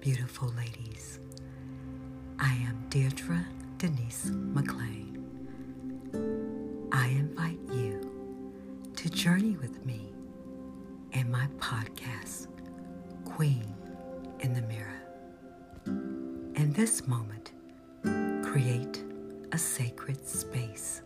beautiful 0.00 0.48
ladies. 0.56 1.18
I 2.38 2.52
am 2.52 2.86
Deirdre 2.88 3.44
Denise 3.76 4.30
McClain. 4.30 5.18
I 6.90 7.08
invite 7.08 7.58
you 7.70 8.10
to 8.96 9.10
journey 9.10 9.58
with 9.60 9.84
me 9.84 10.14
in 11.12 11.30
my 11.30 11.48
podcast, 11.58 12.46
Queen 13.26 13.74
in 14.40 14.54
the 14.54 14.62
Mirror. 14.62 15.02
In 16.56 16.72
this 16.72 17.06
moment, 17.06 17.52
create 18.42 19.04
a 19.52 19.58
sacred 19.58 20.26
space. 20.26 21.02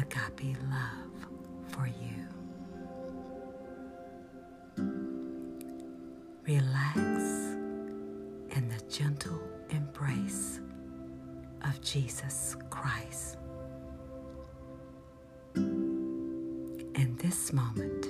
Agape 0.00 0.56
love 0.70 1.26
for 1.68 1.86
you. 1.86 2.26
Relax 6.46 7.06
in 8.56 8.68
the 8.68 8.80
gentle 8.88 9.40
embrace 9.70 10.60
of 11.62 11.80
Jesus 11.82 12.56
Christ. 12.70 13.36
In 15.56 17.16
this 17.20 17.52
moment, 17.52 18.06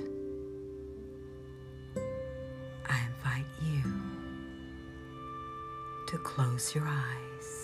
I 2.88 3.00
invite 3.06 3.46
you 3.62 3.82
to 6.08 6.18
close 6.18 6.74
your 6.74 6.86
eyes, 6.86 7.57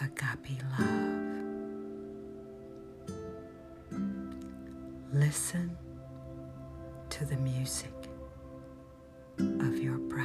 agape 0.00 0.62
love. 0.78 0.88
Listen 5.12 5.76
to 7.10 7.24
the 7.24 7.36
music 7.36 7.92
of 9.38 9.78
your 9.78 9.98
breath. 9.98 10.24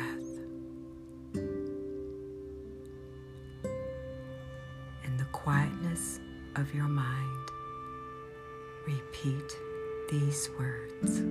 In 5.04 5.18
the 5.18 5.26
quietness 5.32 6.20
of 6.56 6.74
your 6.74 6.88
mind, 6.88 7.50
repeat 8.86 9.58
these 10.12 10.50
words 10.60 11.22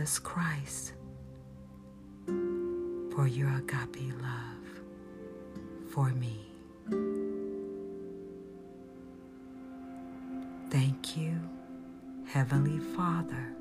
Jesus 0.00 0.18
Christ, 0.18 0.94
for 3.14 3.26
your 3.26 3.50
agape 3.58 4.14
love 4.22 4.80
for 5.90 6.08
me. 6.08 6.40
Thank 10.70 11.18
you, 11.18 11.38
Heavenly 12.26 12.78
Father, 12.96 13.52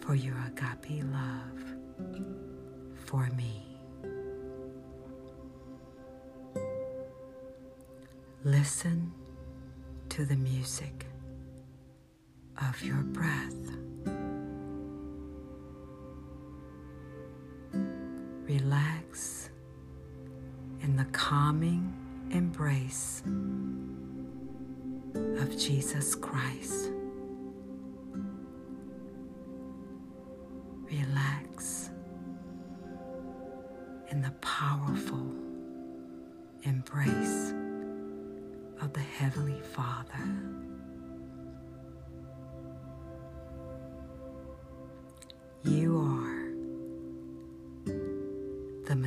for 0.00 0.14
your 0.14 0.36
agape 0.46 1.04
love 1.12 1.62
for 3.04 3.28
me. 3.36 3.66
Listen 8.44 9.12
to 10.08 10.24
the 10.24 10.36
music 10.36 11.04
of 12.66 12.82
your 12.82 13.02
breath. 13.02 13.81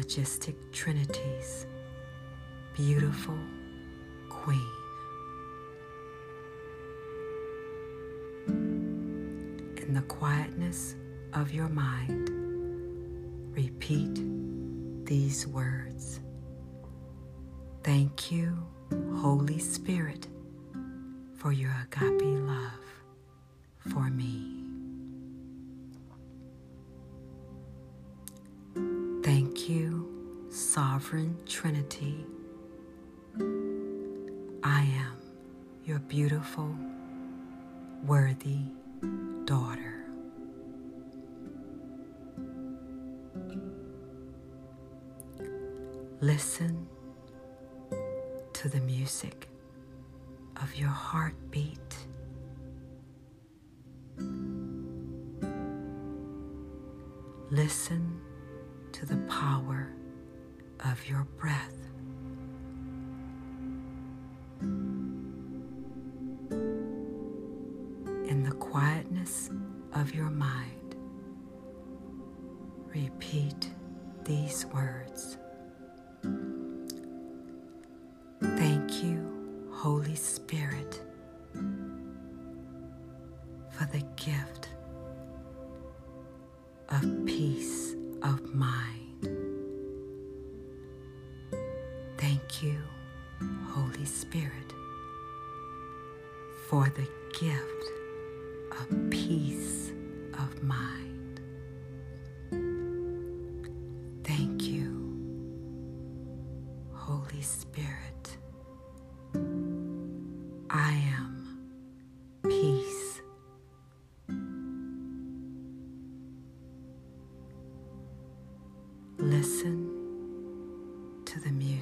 Majestic 0.06 0.56
trinities, 0.72 1.66
beautiful 2.76 3.40
Queen. 4.30 4.70
In 9.78 9.96
the 9.96 10.04
quietness 10.04 10.94
of 11.34 11.52
your 11.52 11.70
mind, 11.70 12.30
repeat 13.56 14.22
these 15.08 15.48
words 15.48 16.20
Thank 17.84 18.32
you, 18.32 18.64
Holy 19.16 19.58
Spirit, 19.58 20.28
for 21.34 21.52
your 21.52 21.76
agape 21.92 22.22
love 22.22 22.86
for 23.80 24.12
me. 24.12 24.55
Sovereign 31.06 31.38
Trinity. 31.46 32.26
I 34.64 34.82
am 34.82 35.18
your 35.86 36.00
beautiful, 36.00 36.76
worthy 38.08 38.62
daughter. 39.46 40.08
Listen 46.22 46.88
to 48.54 48.68
the 48.68 48.80
music 48.80 49.48
of 50.60 50.76
your 50.76 50.90
heartbeat. 50.90 52.08
Listen 57.52 58.20
to 58.92 59.06
the 59.06 59.18
power 59.30 59.94
of 60.92 61.10
your 61.10 61.26
breath. 61.40 61.75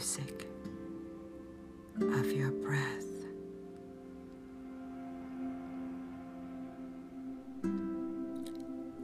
Music 0.03 0.49
of 2.01 2.29
your 2.33 2.51
breath. 2.51 3.05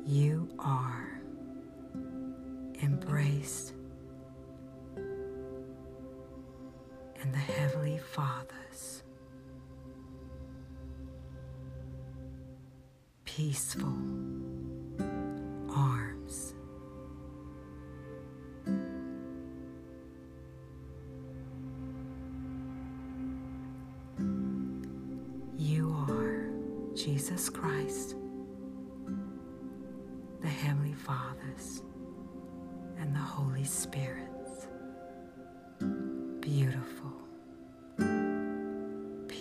You 0.05 0.49
are 0.59 1.21
embraced 2.83 3.71
in 4.97 5.71
the 7.31 7.37
Heavenly 7.37 7.99
Father's 7.99 9.03
peaceful 13.23 13.87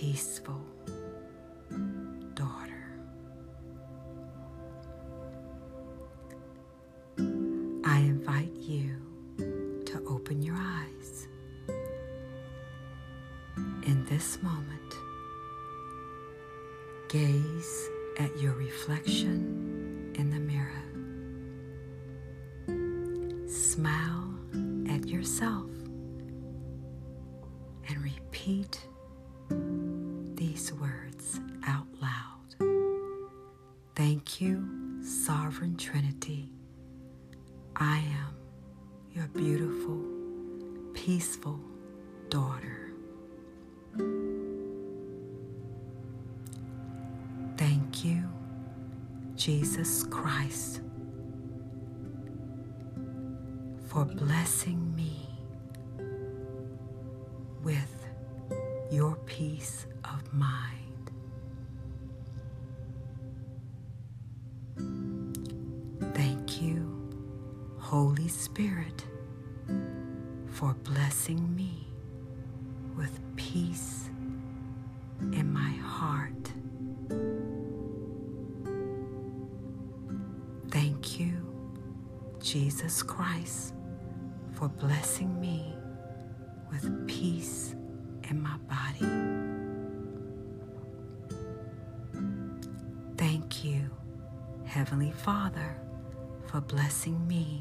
peaceful 0.09 0.63
daughter. 2.35 2.89
I 7.85 7.99
invite 7.99 8.55
you 8.55 8.97
to 9.85 10.03
open 10.09 10.41
your 10.41 10.57
eyes. 10.57 11.29
In 13.85 14.07
this 14.09 14.43
moment, 14.43 14.95
gaze 17.11 17.91
at 18.19 18.35
your 18.41 18.55
reflection 18.55 19.58
Jesus 49.79 50.03
Christ, 50.11 50.81
for 53.87 54.05
blessing 54.05 54.93
me 54.97 55.29
with 57.63 58.05
your 58.91 59.15
peace 59.27 59.87
of 60.03 60.35
mind. 60.35 61.13
Thank 66.13 66.61
you, 66.61 67.09
Holy 67.79 68.27
Spirit, 68.27 69.05
for 70.49 70.75
blessing 70.83 71.55
me 71.55 71.88
Jesus 82.79 83.03
Christ, 83.03 83.75
for 84.53 84.69
blessing 84.69 85.41
me 85.41 85.75
with 86.71 87.09
peace 87.09 87.75
in 88.31 88.41
my 88.41 88.57
body. 88.69 89.05
Thank 93.17 93.65
you, 93.65 93.91
Heavenly 94.65 95.11
Father, 95.11 95.77
for 96.47 96.61
blessing 96.61 97.27
me 97.27 97.59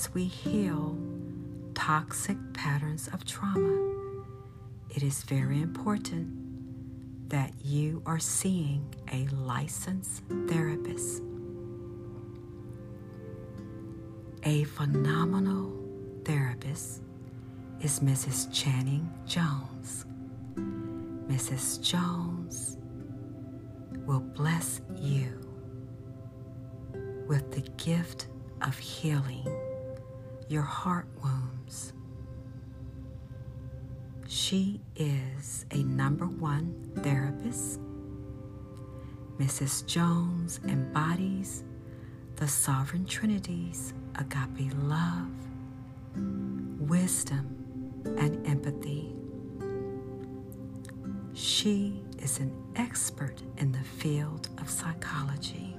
as 0.00 0.14
we 0.14 0.24
heal 0.24 0.96
toxic 1.74 2.38
patterns 2.54 3.06
of 3.08 3.22
trauma, 3.26 3.92
it 4.96 5.02
is 5.02 5.24
very 5.24 5.60
important 5.60 6.26
that 7.28 7.52
you 7.62 8.02
are 8.06 8.18
seeing 8.18 8.82
a 9.12 9.26
licensed 9.34 10.22
therapist, 10.48 11.22
a 14.44 14.64
phenomenal 14.64 15.70
therapist 16.24 17.02
is 17.82 18.00
Mrs. 18.00 18.50
Channing 18.54 19.06
Jones. 19.26 20.06
Mrs. 21.28 21.82
Jones 21.82 22.78
will 24.06 24.20
bless 24.20 24.80
you 24.96 25.28
with 27.28 27.52
the 27.52 27.60
gift 27.76 28.28
of 28.62 28.76
healing 28.76 29.49
your 30.50 30.62
heart 30.62 31.06
wounds. 31.22 31.92
She 34.26 34.80
is 34.96 35.64
a 35.70 35.84
number 35.84 36.26
one 36.26 36.74
therapist. 36.96 37.78
Mrs. 39.38 39.86
Jones 39.86 40.58
embodies 40.66 41.62
the 42.34 42.48
sovereign 42.48 43.04
trinities 43.06 43.94
agape 44.18 44.72
love, 44.82 45.30
wisdom, 46.80 48.02
and 48.18 48.44
empathy. 48.44 49.14
She 51.32 52.02
is 52.18 52.40
an 52.40 52.52
expert 52.74 53.40
in 53.56 53.70
the 53.70 53.84
field 53.84 54.48
of 54.58 54.68
psychology. 54.68 55.76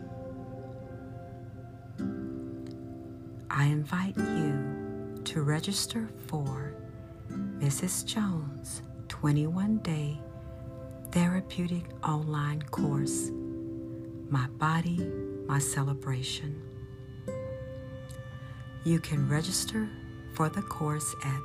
I 3.61 3.65
invite 3.65 4.17
you 4.17 5.21
to 5.23 5.43
register 5.43 6.09
for 6.25 6.73
Mrs. 7.29 8.03
Jones' 8.03 8.81
21 9.07 9.77
day 9.83 10.19
therapeutic 11.11 11.83
online 12.03 12.63
course, 12.63 13.29
My 14.31 14.47
Body, 14.57 14.97
My 15.45 15.59
Celebration. 15.59 16.59
You 18.83 18.99
can 18.99 19.29
register 19.29 19.87
for 20.33 20.49
the 20.49 20.63
course 20.63 21.13
at 21.23 21.43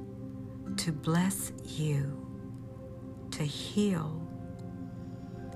to 0.78 0.92
bless 0.92 1.52
you 1.64 2.18
to 3.30 3.44
heal 3.44 4.28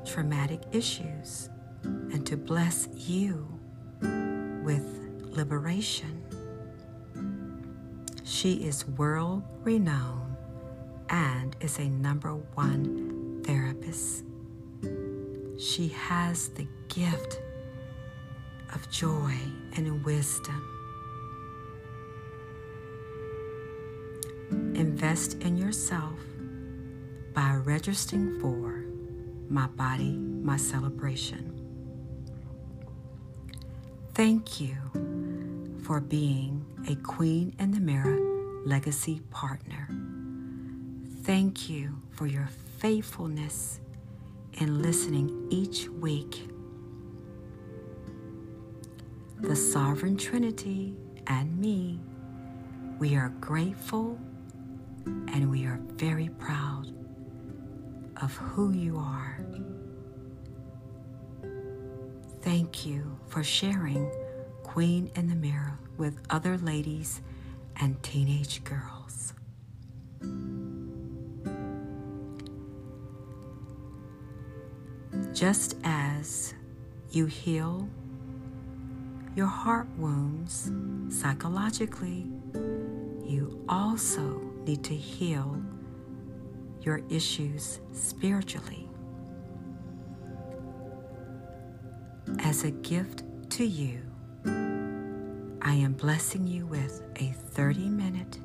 traumatic 0.06 0.62
issues 0.72 1.50
and 1.84 2.24
to 2.28 2.38
bless 2.38 2.88
you 2.96 3.48
with 4.64 4.86
liberation. 5.32 6.23
She 8.24 8.53
is 8.53 8.88
world 8.88 9.44
renowned 9.63 10.38
and 11.10 11.56
is 11.60 11.77
a 11.77 11.89
number 11.89 12.34
one 12.56 13.42
therapist. 13.44 14.24
She 15.60 15.89
has 15.89 16.48
the 16.50 16.65
gift 16.88 17.42
of 18.74 18.89
joy 18.89 19.36
and 19.75 20.03
wisdom. 20.06 20.70
Invest 24.75 25.36
in 25.42 25.58
yourself 25.58 26.20
by 27.34 27.56
registering 27.56 28.39
for 28.39 28.86
My 29.50 29.68
Body, 29.68 30.13
My 30.13 30.56
Celebration. 30.56 31.50
Thank 34.13 34.62
you 34.62 34.77
for 35.84 36.00
being 36.00 36.66
a 36.90 36.96
Queen 36.96 37.54
in 37.60 37.72
the 37.72 37.80
Mirror 37.80 38.20
legacy 38.66 39.22
partner. 39.30 39.88
Thank 41.24 41.70
you 41.70 42.02
for 42.12 42.28
your 42.28 42.50
faithfulness 42.78 43.80
in 44.54 44.82
listening 44.82 45.48
each 45.50 45.88
week 45.90 46.50
the 49.44 49.56
Sovereign 49.58 50.16
Trinity, 50.16 50.96
and 51.28 51.60
me, 51.60 52.00
we 52.98 53.18
are 53.18 53.28
grateful 53.42 54.18
and 55.06 55.52
we 55.52 55.66
are 55.66 55.82
very 55.96 56.30
proud 56.40 56.94
of 58.22 58.34
who 58.38 58.72
you 58.72 58.98
are. 58.98 59.46
Thank 62.42 62.86
you 62.86 63.20
for 63.28 63.44
sharing 63.44 64.10
Queen 64.74 65.12
in 65.15 65.30
the 65.30 65.36
Mirror 65.36 65.77
with 66.00 66.20
other 66.32 66.58
ladies 66.58 67.22
and 67.80 68.01
teenage 68.01 68.63
girls. 68.63 69.36
Just 75.32 75.75
as 75.84 76.56
you 77.12 77.27
heal 77.27 77.88
your 79.36 79.46
heart 79.46 79.88
wounds 79.96 80.72
psychologically, 81.10 82.25
you 83.24 83.63
also 83.70 84.42
need 84.65 84.84
to 84.86 84.96
heal 84.96 85.62
your 86.82 87.00
issues 87.12 87.80
spiritually. 87.92 88.89
As 92.39 92.63
a 92.63 92.72
gift 92.72 93.22
to 93.51 93.63
you, 93.63 94.01
I 95.65 95.75
am 95.75 95.93
blessing 95.93 96.46
you 96.46 96.65
with 96.65 97.01
a 97.15 97.32
30 97.51 97.88
minute 97.88 98.38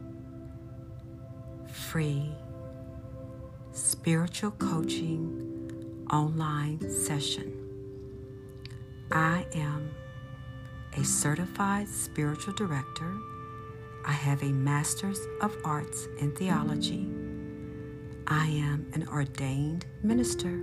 free 1.66 2.30
spiritual 3.72 4.52
coaching 4.52 6.06
online 6.12 6.78
session. 6.88 7.52
I 9.10 9.44
am 9.52 9.90
a 10.96 11.02
certified 11.02 11.88
spiritual 11.88 12.54
director. 12.54 13.12
I 14.06 14.12
have 14.12 14.44
a 14.44 14.52
master's 14.52 15.18
of 15.42 15.56
arts 15.64 16.06
in 16.20 16.30
theology. 16.36 17.08
I 18.28 18.46
am 18.46 18.86
an 18.94 19.08
ordained 19.08 19.86
minister. 20.04 20.62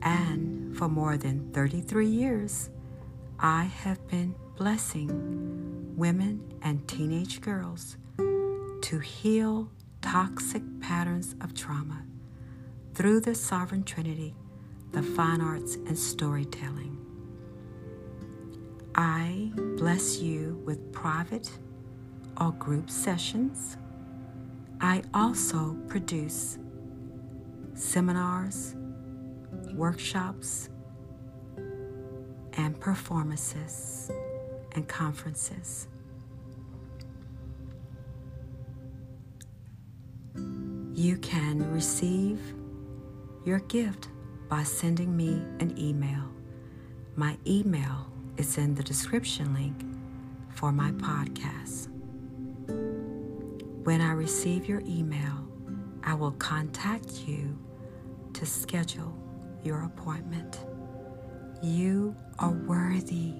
And 0.00 0.76
for 0.76 0.88
more 0.88 1.16
than 1.16 1.50
33 1.52 2.06
years, 2.06 2.70
I 3.40 3.64
have 3.64 4.06
been 4.06 4.36
blessing 4.56 5.96
women 5.96 6.40
and 6.62 6.86
teenage 6.86 7.40
girls 7.40 7.96
to 8.82 8.98
heal 9.00 9.68
toxic 10.00 10.62
patterns 10.80 11.34
of 11.40 11.54
trauma 11.54 12.04
through 12.94 13.20
the 13.20 13.34
Sovereign 13.34 13.82
Trinity, 13.82 14.34
the 14.92 15.02
fine 15.02 15.40
arts, 15.40 15.74
and 15.74 15.98
storytelling. 15.98 16.96
I 18.94 19.50
bless 19.76 20.18
you 20.18 20.62
with 20.64 20.92
private 20.92 21.50
or 22.40 22.52
group 22.52 22.88
sessions. 22.88 23.76
I 24.80 25.02
also 25.12 25.76
produce 25.88 26.58
seminars, 27.74 28.76
workshops, 29.72 30.68
and 32.56 32.78
performances 32.78 34.12
and 34.74 34.86
conferences. 34.88 35.88
You 40.94 41.16
can 41.18 41.72
receive 41.72 42.40
your 43.44 43.58
gift 43.60 44.08
by 44.48 44.62
sending 44.62 45.16
me 45.16 45.42
an 45.60 45.74
email. 45.78 46.30
My 47.16 47.36
email 47.46 48.10
is 48.36 48.58
in 48.58 48.74
the 48.74 48.82
description 48.82 49.54
link 49.54 49.74
for 50.50 50.72
my 50.72 50.92
podcast. 50.92 51.88
When 53.84 54.00
I 54.00 54.12
receive 54.12 54.66
your 54.66 54.80
email, 54.86 55.46
I 56.02 56.14
will 56.14 56.32
contact 56.32 57.26
you 57.26 57.58
to 58.34 58.46
schedule 58.46 59.16
your 59.62 59.84
appointment. 59.84 60.58
You 61.62 62.14
are 62.38 62.52
worthy 62.52 63.34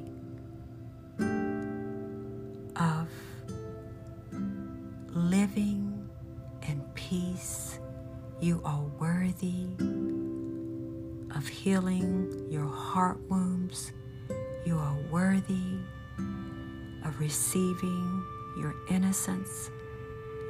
of 2.76 3.09
living 5.09 6.09
in 6.69 6.81
peace. 6.95 7.78
You 8.40 8.61
are 8.64 8.83
worthy 8.99 9.69
of 11.37 11.47
healing 11.49 12.49
your 12.50 12.66
heart 12.66 13.19
wounds. 13.28 13.93
You 14.66 14.78
are 14.78 14.97
worthy 15.11 15.78
of 17.04 17.19
receiving 17.21 18.25
your 18.59 18.75
innocence. 18.90 19.71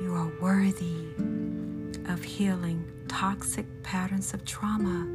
You 0.01 0.15
are 0.15 0.31
worthy 0.41 1.09
of 2.07 2.23
healing 2.23 2.85
toxic 3.09 3.67
patterns 3.83 4.35
of 4.35 4.45
trauma 4.45 5.07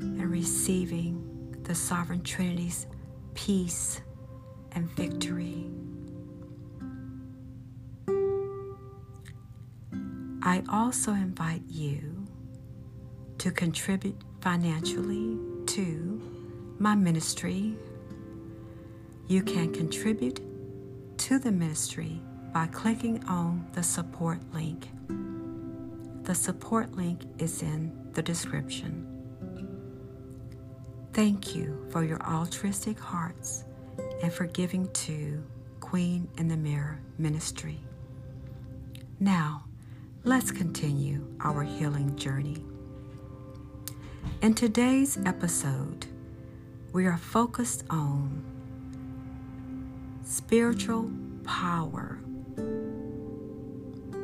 and 0.00 0.30
receiving 0.30 1.24
the 1.62 1.74
Sovereign 1.74 2.22
Trinity's 2.22 2.86
peace 3.34 4.00
and 4.72 4.90
victory. 4.96 5.66
I 10.42 10.62
also 10.70 11.12
invite 11.12 11.62
you 11.68 12.26
to 13.38 13.50
contribute 13.50 14.16
financially 14.40 15.38
to 15.66 16.20
my 16.78 16.94
ministry. 16.94 17.74
You 19.28 19.42
can 19.42 19.72
contribute 19.72 20.40
to 21.18 21.38
the 21.38 21.52
ministry 21.52 22.20
by 22.52 22.66
clicking 22.66 23.22
on 23.24 23.66
the 23.72 23.82
support 23.82 24.40
link. 24.52 24.88
The 26.24 26.34
support 26.34 26.92
link 26.96 27.22
is 27.38 27.62
in 27.62 27.92
the 28.12 28.22
description. 28.22 29.06
Thank 31.12 31.54
you 31.54 31.86
for 31.90 32.02
your 32.02 32.22
altruistic 32.22 32.98
hearts 32.98 33.64
and 34.22 34.32
for 34.32 34.46
giving 34.46 34.90
to 34.92 35.42
Queen 35.80 36.28
in 36.38 36.48
the 36.48 36.56
Mirror 36.56 37.00
Ministry. 37.18 37.80
Now, 39.18 39.64
let's 40.24 40.50
continue 40.50 41.26
our 41.40 41.62
healing 41.62 42.16
journey. 42.16 42.62
In 44.42 44.54
today's 44.54 45.18
episode, 45.24 46.06
we 46.92 47.06
are 47.06 47.16
focused 47.16 47.84
on 47.90 48.42
spiritual 50.24 51.10
power 51.44 52.18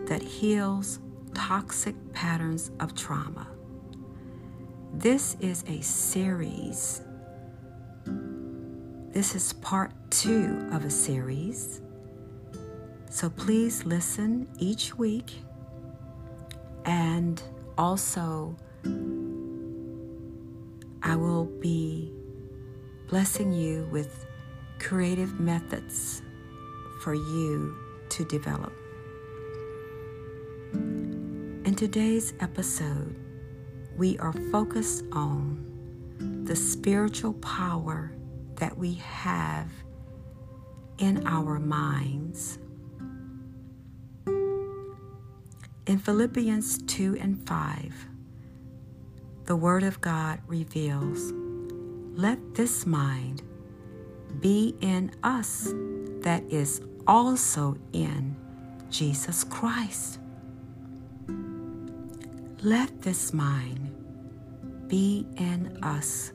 that 0.07 0.23
heals 0.23 1.01
toxic 1.35 1.95
patterns 2.13 2.71
of 2.81 2.95
trauma. 2.95 3.47
This 4.93 5.37
is 5.41 5.65
a 5.69 5.81
series. 5.83 7.03
This 9.17 9.35
is 9.35 9.55
part 9.55 9.93
two 10.11 10.69
of 10.73 10.85
a 10.85 10.91
series. 10.91 11.81
So 13.09 13.31
please 13.31 13.87
listen 13.87 14.47
each 14.59 14.99
week 14.99 15.33
and 16.85 17.43
also 17.79 18.55
I 21.03 21.17
will 21.17 21.47
be 21.47 22.13
blessing 23.09 23.55
you 23.55 23.89
with 23.91 24.27
creative 24.79 25.41
methods 25.41 26.21
for 27.01 27.15
you 27.15 27.75
to 28.11 28.25
develop. 28.27 28.75
In 30.75 31.75
today's 31.75 32.35
episode, 32.41 33.17
we 33.97 34.19
are 34.19 34.35
focused 34.53 35.07
on 35.11 35.65
the 36.45 36.55
spiritual 36.55 37.33
power 37.33 38.13
that 38.57 38.77
we 38.77 38.95
have 38.95 39.71
in 40.99 41.27
our 41.27 41.59
minds. 41.59 42.59
In 45.87 45.99
Philippians 45.99 46.83
2 46.83 47.17
and 47.21 47.47
5, 47.47 48.09
the 49.45 49.57
Word 49.57 49.85
of 49.85 50.01
God 50.01 50.41
reveals 50.47 51.33
let 52.17 52.55
this 52.55 52.87
mind 52.87 53.43
be 54.41 54.75
in 54.81 55.13
us 55.23 55.73
that 56.21 56.43
is 56.51 56.81
also 57.07 57.77
in 57.93 58.35
Jesus 58.91 59.45
Christ. 59.45 60.19
Let 62.63 63.03
this 63.03 63.33
mind 63.33 63.93
be 64.89 65.27
in 65.37 65.79
us 65.83 66.33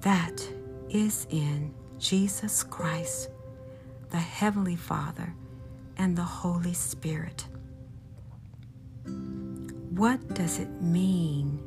that 0.00 0.48
is 0.90 1.26
in 1.30 1.74
Jesus 1.98 2.62
Christ, 2.62 3.30
the 4.10 4.18
Heavenly 4.18 4.76
Father, 4.76 5.34
and 5.96 6.16
the 6.16 6.22
Holy 6.22 6.72
Spirit. 6.72 7.46
What 9.90 10.34
does 10.34 10.58
it 10.58 10.70
mean 10.80 11.60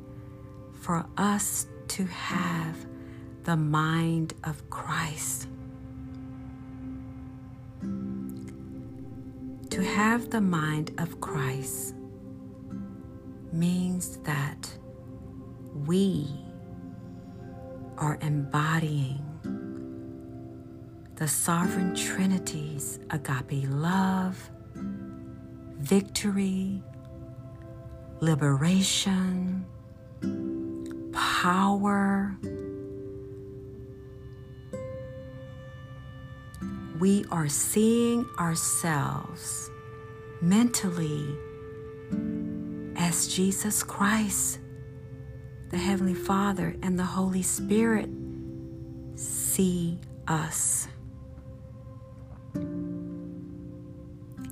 for 0.73 1.05
us 1.17 1.67
to 1.89 2.05
have 2.05 2.77
the 3.43 3.57
mind 3.57 4.33
of 4.43 4.69
Christ? 4.69 5.47
To 9.71 9.83
have 9.83 10.29
the 10.29 10.41
mind 10.41 10.93
of 10.97 11.19
Christ 11.19 11.95
means 13.51 14.17
that 14.17 14.77
we 15.87 16.27
are 18.01 18.17
embodying 18.21 19.23
the 21.17 21.27
sovereign 21.27 21.95
trinity's 21.95 22.99
agape 23.11 23.63
love, 23.69 24.49
victory, 25.77 26.81
liberation, 28.19 29.63
power. 31.13 32.35
We 36.99 37.23
are 37.29 37.47
seeing 37.47 38.27
ourselves 38.39 39.69
mentally 40.41 41.37
as 42.95 43.27
Jesus 43.27 43.83
Christ, 43.83 44.57
the 45.71 45.77
Heavenly 45.77 46.13
Father, 46.13 46.75
and 46.83 46.99
the 46.99 47.05
Holy 47.05 47.41
Spirit 47.41 48.09
see 49.15 49.97
us. 50.27 50.89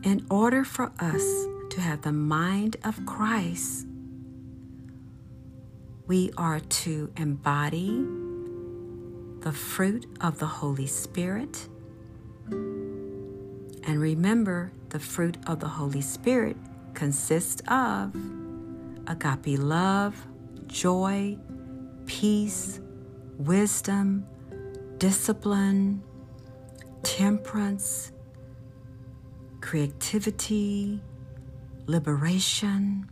In 0.02 0.26
order 0.32 0.64
for 0.64 0.94
us 0.98 1.46
to 1.72 1.82
have 1.82 2.04
the 2.04 2.14
mind 2.14 2.78
of 2.86 3.06
Christ, 3.06 3.86
we 6.08 6.32
are 6.38 6.62
to 6.62 7.12
embody 7.18 8.06
the 9.42 9.52
fruit 9.52 10.06
of 10.22 10.40
the 10.40 10.48
Holy 10.48 10.88
Spirit. 10.88 11.68
And 12.50 14.00
remember, 14.00 14.72
the 14.88 15.00
fruit 15.00 15.36
of 15.46 15.60
the 15.60 15.68
Holy 15.68 16.02
Spirit 16.02 16.56
consists 16.94 17.62
of 17.68 18.16
agape 19.06 19.60
love, 19.60 20.26
joy, 20.70 21.38
peace, 22.06 22.80
wisdom, 23.38 24.26
discipline, 24.98 26.02
temperance, 27.04 28.12
creativity, 29.62 31.02
liberation, 31.88 33.10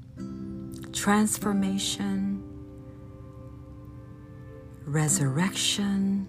transformation, 0.94 2.44
resurrection. 4.86 6.28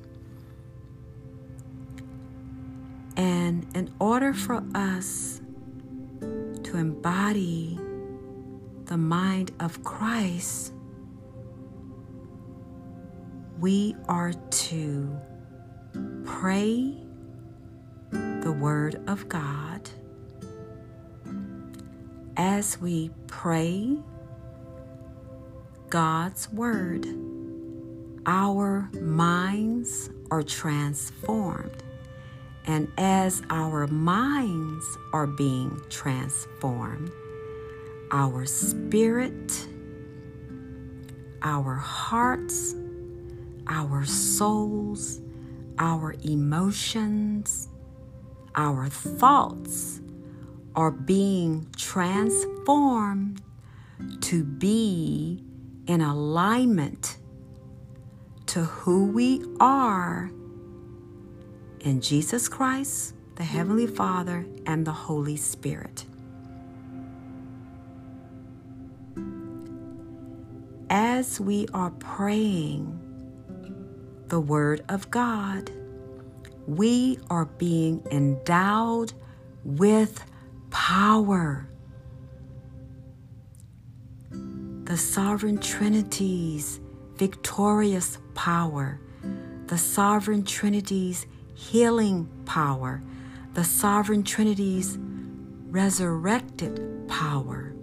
And 3.16 3.66
in 3.74 3.92
order 4.00 4.32
for 4.32 4.62
us 4.74 5.40
to 6.20 6.76
embody 6.76 7.78
the 8.84 8.96
mind 8.96 9.52
of 9.60 9.82
Christ, 9.84 10.72
we 13.61 13.97
are 14.09 14.33
to 14.33 15.18
pray 16.25 16.94
the 18.11 18.53
Word 18.53 19.03
of 19.09 19.29
God 19.29 19.88
as 22.37 22.81
we 22.81 23.11
pray 23.27 23.99
God's 25.90 26.51
Word, 26.53 27.07
our 28.27 28.88
minds 29.01 30.11
are 30.31 30.42
transformed. 30.44 31.83
And 32.66 32.92
as 32.99 33.42
our 33.51 33.87
minds 33.87 34.99
are 35.12 35.27
being 35.27 35.81
transformed, 35.88 37.11
our 38.12 38.44
spirit, 38.44 39.66
our 41.42 41.75
hearts, 41.75 42.75
our 43.68 44.04
souls, 44.04 45.20
our 45.78 46.14
emotions, 46.22 47.68
our 48.54 48.88
thoughts 48.88 50.00
are 50.74 50.90
being 50.90 51.66
transformed 51.76 53.42
to 54.20 54.44
be 54.44 55.42
in 55.87 56.00
alignment 56.00 57.18
to 58.46 58.61
who 58.64 59.07
we 59.07 59.44
are 59.61 60.31
in 61.81 62.00
Jesus 62.00 62.48
Christ, 62.48 63.14
the 63.37 63.44
Heavenly 63.44 63.87
Father, 63.87 64.46
and 64.66 64.87
the 64.87 64.92
Holy 64.92 65.37
Spirit. 65.37 66.04
As 70.90 71.38
we 71.38 71.66
are 71.74 71.90
praying 71.90 73.08
the 74.28 74.40
Word 74.40 74.84
of 74.88 75.10
God, 75.10 75.70
we 76.66 77.18
are 77.30 77.46
being 77.46 78.02
endowed 78.10 79.12
with 79.64 80.24
power. 80.70 81.68
The 84.30 84.96
sovereign 84.96 85.58
Trinity's 85.58 86.80
victorious 87.16 88.18
power, 88.34 89.00
the 89.66 89.78
sovereign 89.78 90.44
Trinity's 90.44 91.26
healing 91.54 92.28
power, 92.44 93.02
the 93.54 93.64
sovereign 93.64 94.22
Trinity's 94.22 94.98
resurrected 95.70 97.08
power. 97.08 97.74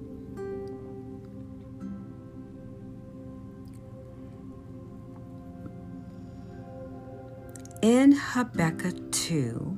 In 7.86 8.14
Habakkuk 8.14 9.12
2, 9.12 9.78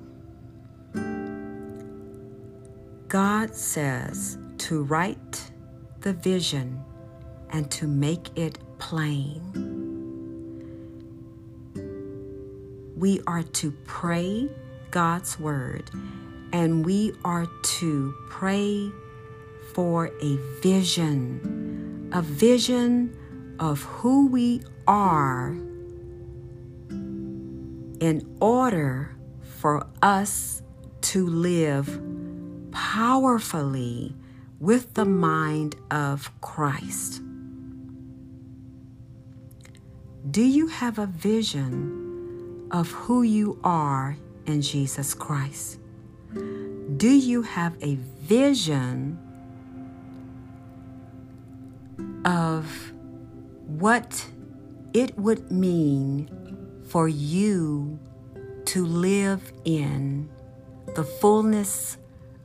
God 3.10 3.54
says 3.54 4.38
to 4.60 4.84
write 4.84 5.52
the 6.00 6.14
vision 6.14 6.80
and 7.50 7.70
to 7.70 7.86
make 7.86 8.30
it 8.38 8.60
plain. 8.78 9.42
We 12.96 13.20
are 13.28 13.44
to 13.44 13.72
pray 13.84 14.48
God's 14.90 15.38
word 15.38 15.92
and 16.54 16.86
we 16.86 17.12
are 17.26 17.48
to 17.80 18.16
pray 18.30 18.90
for 19.74 20.12
a 20.22 20.38
vision, 20.62 22.10
a 22.14 22.22
vision 22.22 23.14
of 23.60 23.84
who 23.84 24.28
we 24.28 24.62
are 24.88 25.58
in 28.00 28.38
order 28.40 29.16
for 29.42 29.88
us 30.02 30.62
to 31.02 31.26
live 31.26 32.02
powerfully 32.72 34.16
with 34.60 34.94
the 34.94 35.06
mind 35.06 35.76
of 35.92 36.32
Christ. 36.42 37.22
Do 40.30 40.44
you 40.44 40.68
have 40.68 41.00
a 41.00 41.06
vision 41.06 42.68
of 42.72 42.92
who 42.92 43.24
you 43.24 43.60
are 43.64 44.18
in 44.46 44.62
Jesus 44.62 45.14
Christ? 45.14 45.80
Do 46.98 47.10
you 47.10 47.44
have 47.44 47.78
a 47.82 47.96
vision 47.96 49.20
of 52.26 52.92
what 53.66 54.28
it 54.94 55.18
would 55.18 55.52
mean 55.52 56.47
for 56.88 57.08
you 57.08 58.00
to 58.66 58.86
live 58.86 59.52
in 59.66 60.30
the 60.96 61.04
fullness 61.04 61.98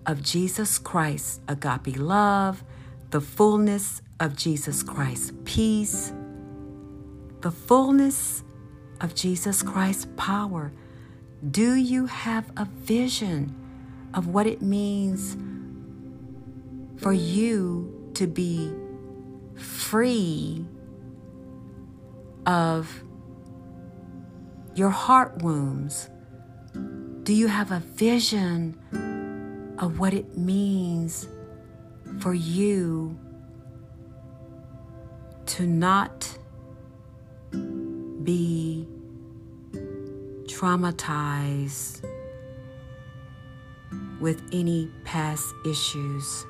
of 0.07 0.23
Jesus 0.23 0.79
Christ 0.79 1.41
agape 1.49 1.97
love, 1.97 2.65
the 3.11 3.21
fullness 3.21 4.03
of 4.21 4.37
Jesus 4.37 4.83
Christ 4.83 5.45
peace, 5.45 6.13
the 7.41 7.51
fullness 7.51 8.45
of 9.01 9.15
Jesus 9.15 9.63
Christ's 9.63 10.07
power? 10.17 10.73
Do 11.51 11.75
you 11.75 12.07
have 12.07 12.51
a 12.57 12.65
vision 12.65 13.55
of 14.15 14.29
what 14.29 14.47
it 14.47 14.63
means 14.63 15.37
for 16.99 17.13
you 17.13 18.11
to 18.15 18.27
be 18.27 18.73
free 19.57 20.65
of 22.47 23.03
your 24.75 24.91
heart 24.91 25.43
wounds? 25.43 26.09
Do 27.25 27.35
you 27.35 27.47
have 27.47 27.71
a 27.71 27.81
vision 27.81 28.79
of 29.79 29.99
what 29.99 30.15
it 30.15 30.37
means 30.37 31.29
for 32.21 32.35
you 32.35 33.19
to 35.47 35.67
not 35.67 36.39
be 38.25 38.89
traumatized 40.45 42.05
with 44.21 44.43
any 44.53 44.91
past 45.05 45.45
issues? 45.67 46.47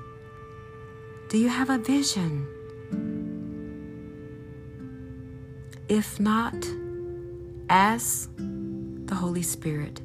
Do 1.28 1.38
you 1.38 1.48
have 1.48 1.70
a 1.70 1.78
vision? 1.78 2.46
If 5.88 6.20
not, 6.20 6.54
ask 7.72 8.28
the 8.37 9.14
Holy 9.14 9.40
Spirit 9.40 10.02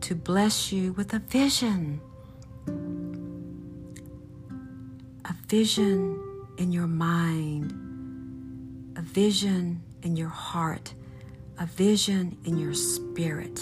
to 0.00 0.14
bless 0.14 0.72
you 0.72 0.94
with 0.94 1.12
a 1.12 1.18
vision. 1.18 2.00
A 5.26 5.34
vision 5.46 6.18
in 6.56 6.72
your 6.72 6.86
mind, 6.86 7.72
a 8.96 9.02
vision 9.02 9.82
in 10.02 10.16
your 10.16 10.30
heart, 10.30 10.94
a 11.58 11.66
vision 11.66 12.38
in 12.46 12.56
your 12.56 12.72
spirit. 12.72 13.60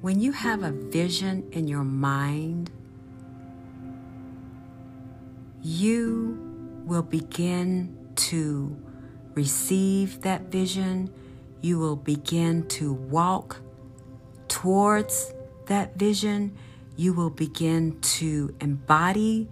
When 0.00 0.18
you 0.18 0.32
have 0.32 0.62
a 0.62 0.72
vision 0.72 1.46
in 1.52 1.68
your 1.68 1.84
mind, 1.84 2.70
you 5.60 6.82
will 6.86 7.02
begin 7.02 7.98
to 8.16 8.74
receive 9.34 10.22
that 10.22 10.42
vision. 10.42 11.12
You 11.60 11.78
will 11.78 11.96
begin 11.96 12.66
to 12.68 12.92
walk 12.92 13.60
towards 14.48 15.32
that 15.66 15.96
vision. 15.96 16.56
You 16.96 17.12
will 17.12 17.30
begin 17.30 18.00
to 18.00 18.54
embody 18.60 19.48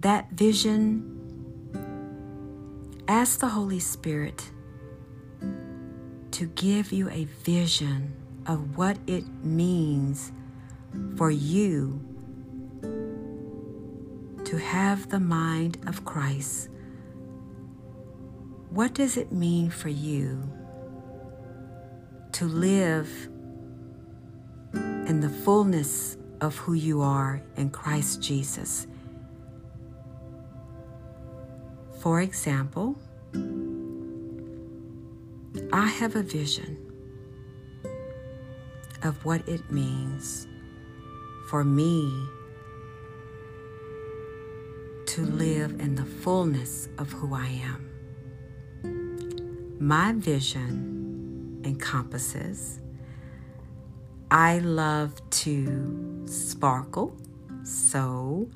that 0.00 0.30
vision 0.30 1.20
Ask 3.10 3.40
the 3.40 3.48
Holy 3.48 3.80
Spirit 3.80 4.52
to 6.30 6.46
give 6.46 6.92
you 6.92 7.10
a 7.10 7.24
vision 7.24 8.14
of 8.46 8.78
what 8.78 8.98
it 9.08 9.24
means 9.42 10.30
for 11.16 11.28
you 11.28 12.00
to 14.44 14.58
have 14.58 15.08
the 15.08 15.18
mind 15.18 15.78
of 15.88 16.04
Christ. 16.04 16.69
What 18.70 18.94
does 18.94 19.16
it 19.16 19.32
mean 19.32 19.68
for 19.68 19.88
you 19.88 20.48
to 22.30 22.44
live 22.44 23.10
in 24.72 25.18
the 25.20 25.28
fullness 25.28 26.16
of 26.40 26.56
who 26.56 26.74
you 26.74 27.02
are 27.02 27.42
in 27.56 27.70
Christ 27.70 28.22
Jesus? 28.22 28.86
For 32.00 32.20
example, 32.20 32.96
I 35.72 35.88
have 35.88 36.14
a 36.14 36.22
vision 36.22 36.78
of 39.02 39.24
what 39.24 39.46
it 39.48 39.68
means 39.72 40.46
for 41.48 41.64
me 41.64 42.08
to 45.06 45.22
live 45.22 45.80
in 45.80 45.96
the 45.96 46.04
fullness 46.04 46.88
of 46.98 47.10
who 47.10 47.34
I 47.34 47.48
am. 47.48 47.89
My 49.82 50.12
vision 50.12 51.62
encompasses 51.64 52.80
I 54.30 54.58
love 54.58 55.14
to 55.30 56.26
sparkle, 56.26 57.16
So 57.64 58.50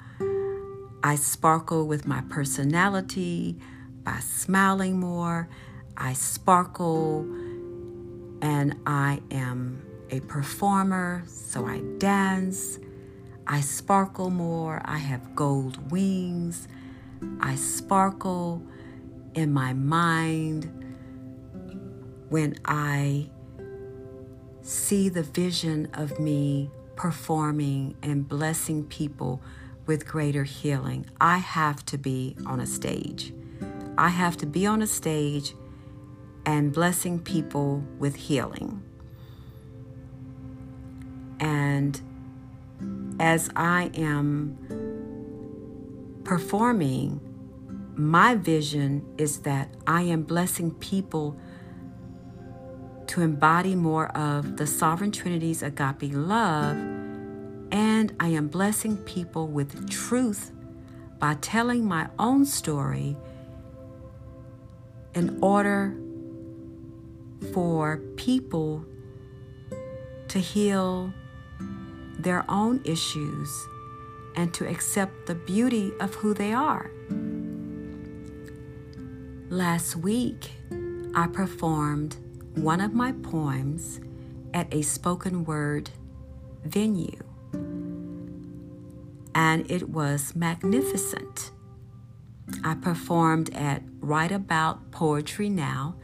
I 1.02 1.14
sparkle 1.14 1.86
with 1.86 2.06
my 2.06 2.20
personality 2.28 3.56
by 4.02 4.18
smiling 4.20 5.00
more. 5.00 5.48
I 5.96 6.12
sparkle 6.12 7.20
and 8.42 8.76
I 8.86 9.22
am 9.30 9.82
a 10.10 10.20
performer, 10.20 11.24
so 11.26 11.64
I 11.64 11.80
dance. 11.96 12.78
I 13.46 13.62
sparkle 13.62 14.28
more. 14.28 14.82
I 14.84 14.98
have 14.98 15.34
gold 15.34 15.90
wings. 15.90 16.68
I 17.40 17.54
sparkle 17.54 18.62
in 19.32 19.54
my 19.54 19.72
mind 19.72 20.83
when 22.28 22.56
I 22.64 23.30
see 24.62 25.08
the 25.08 25.22
vision 25.22 25.88
of 25.92 26.18
me 26.18 26.70
performing 26.96 27.96
and 28.02 28.28
blessing 28.28 28.84
people 28.84 29.42
with 29.86 30.06
greater 30.06 30.44
healing. 30.44 31.06
I 31.20 31.38
have 31.38 31.84
to 31.86 31.98
be 31.98 32.36
on 32.46 32.60
a 32.60 32.66
stage. 32.66 33.32
I 33.98 34.08
have 34.08 34.36
to 34.38 34.46
be 34.46 34.66
on 34.66 34.82
a 34.82 34.86
stage 34.86 35.54
and 36.46 36.72
blessing 36.72 37.18
people 37.18 37.84
with 37.98 38.16
healing. 38.16 38.82
And 41.40 42.00
as 43.20 43.50
I 43.54 43.90
am 43.94 44.58
performing, 46.24 47.20
my 47.96 48.34
vision 48.34 49.04
is 49.18 49.40
that 49.40 49.68
I 49.86 50.02
am 50.02 50.22
blessing 50.22 50.72
people 50.72 51.36
to 53.14 53.20
embody 53.20 53.76
more 53.76 54.08
of 54.16 54.56
the 54.56 54.66
Sovereign 54.66 55.12
Trinity's 55.12 55.62
agape 55.62 56.12
love, 56.12 56.76
and 57.70 58.12
I 58.18 58.30
am 58.30 58.48
blessing 58.48 58.96
people 58.96 59.46
with 59.46 59.88
truth 59.88 60.50
by 61.20 61.34
telling 61.34 61.86
my 61.86 62.08
own 62.18 62.44
story 62.44 63.16
in 65.14 65.38
order 65.40 65.94
for 67.52 67.98
people 68.16 68.84
to 70.26 70.40
heal 70.40 71.14
their 72.18 72.44
own 72.48 72.80
issues 72.84 73.48
and 74.34 74.52
to 74.54 74.68
accept 74.68 75.26
the 75.26 75.36
beauty 75.36 75.92
of 76.00 76.16
who 76.16 76.34
they 76.34 76.52
are. 76.52 76.90
Last 79.50 79.94
week, 79.94 80.50
I 81.14 81.28
performed 81.28 82.16
one 82.54 82.80
of 82.80 82.94
my 82.94 83.12
poems 83.12 84.00
at 84.52 84.72
a 84.72 84.82
spoken 84.82 85.44
word 85.44 85.90
venue, 86.64 87.22
and 89.34 89.70
it 89.70 89.88
was 89.88 90.34
magnificent. 90.36 91.50
I 92.62 92.74
performed 92.74 93.52
at 93.54 93.82
Right 94.00 94.30
About 94.30 94.90
Poetry 94.90 95.48
Now 95.48 95.96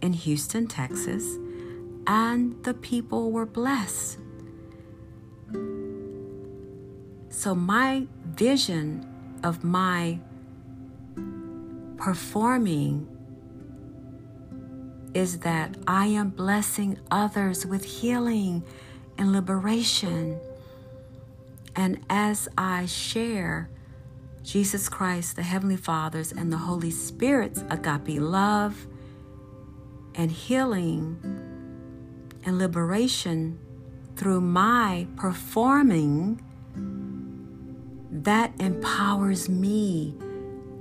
in 0.00 0.12
Houston, 0.12 0.66
Texas, 0.66 1.38
and 2.06 2.62
the 2.64 2.74
people 2.74 3.32
were 3.32 3.46
blessed. 3.46 4.18
So, 7.30 7.54
my 7.54 8.06
vision 8.24 9.06
of 9.42 9.64
my 9.64 10.20
performing 11.96 13.08
is 15.16 15.38
that 15.38 15.74
I 15.86 16.08
am 16.08 16.28
blessing 16.28 16.98
others 17.10 17.64
with 17.64 17.86
healing 17.86 18.62
and 19.16 19.32
liberation. 19.32 20.38
And 21.74 22.04
as 22.10 22.50
I 22.58 22.84
share 22.84 23.70
Jesus 24.42 24.90
Christ, 24.90 25.36
the 25.36 25.42
Heavenly 25.42 25.78
Father's, 25.78 26.32
and 26.32 26.52
the 26.52 26.58
Holy 26.58 26.90
Spirit's 26.90 27.64
agape 27.70 28.20
love 28.20 28.86
and 30.14 30.30
healing 30.30 31.18
and 32.44 32.58
liberation 32.58 33.58
through 34.16 34.42
my 34.42 35.06
performing 35.16 36.42
that 38.10 38.52
empowers 38.60 39.48
me 39.48 40.14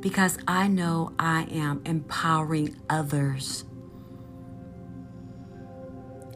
because 0.01 0.37
I 0.45 0.67
know 0.67 1.13
I 1.17 1.43
am 1.43 1.81
empowering 1.85 2.75
others. 2.89 3.63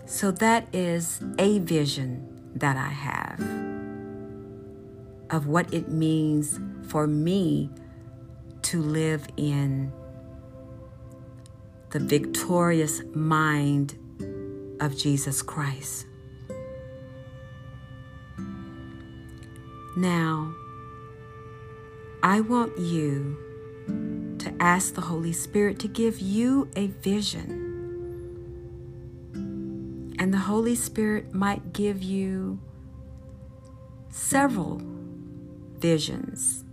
So 0.10 0.32
that 0.32 0.67
is 0.74 1.22
a 1.38 1.60
vision 1.60 2.52
that 2.56 2.76
I 2.76 2.88
have 2.88 3.39
of 5.30 5.45
what 5.45 5.72
it 5.72 5.89
means 5.89 6.60
for 6.88 7.06
me 7.06 7.69
to 8.63 8.82
live 8.82 9.28
in 9.38 9.93
the 11.91 12.00
victorious 12.00 13.04
mind 13.13 14.00
of 14.82 14.98
Jesus 14.98 15.43
Christ. 15.43 16.08
Now, 19.95 20.56
I 22.24 22.41
want 22.41 22.80
you 22.80 23.38
to 24.39 24.52
ask 24.60 24.95
the 24.95 25.02
Holy 25.02 25.34
Spirit 25.34 25.78
to 25.80 25.88
give 25.88 26.19
you 26.19 26.67
a 26.76 26.88
vision. 26.88 27.69
And 30.20 30.34
the 30.34 30.40
Holy 30.40 30.76
Spirit 30.76 31.34
might 31.34 31.72
give 31.72 32.04
you 32.04 32.60
several 34.10 34.82
visions. 35.78 36.66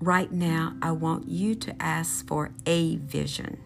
Right 0.00 0.30
now, 0.30 0.74
I 0.82 0.92
want 0.92 1.28
you 1.28 1.54
to 1.54 1.74
ask 1.82 2.26
for 2.26 2.50
a 2.66 2.96
vision. 2.96 3.58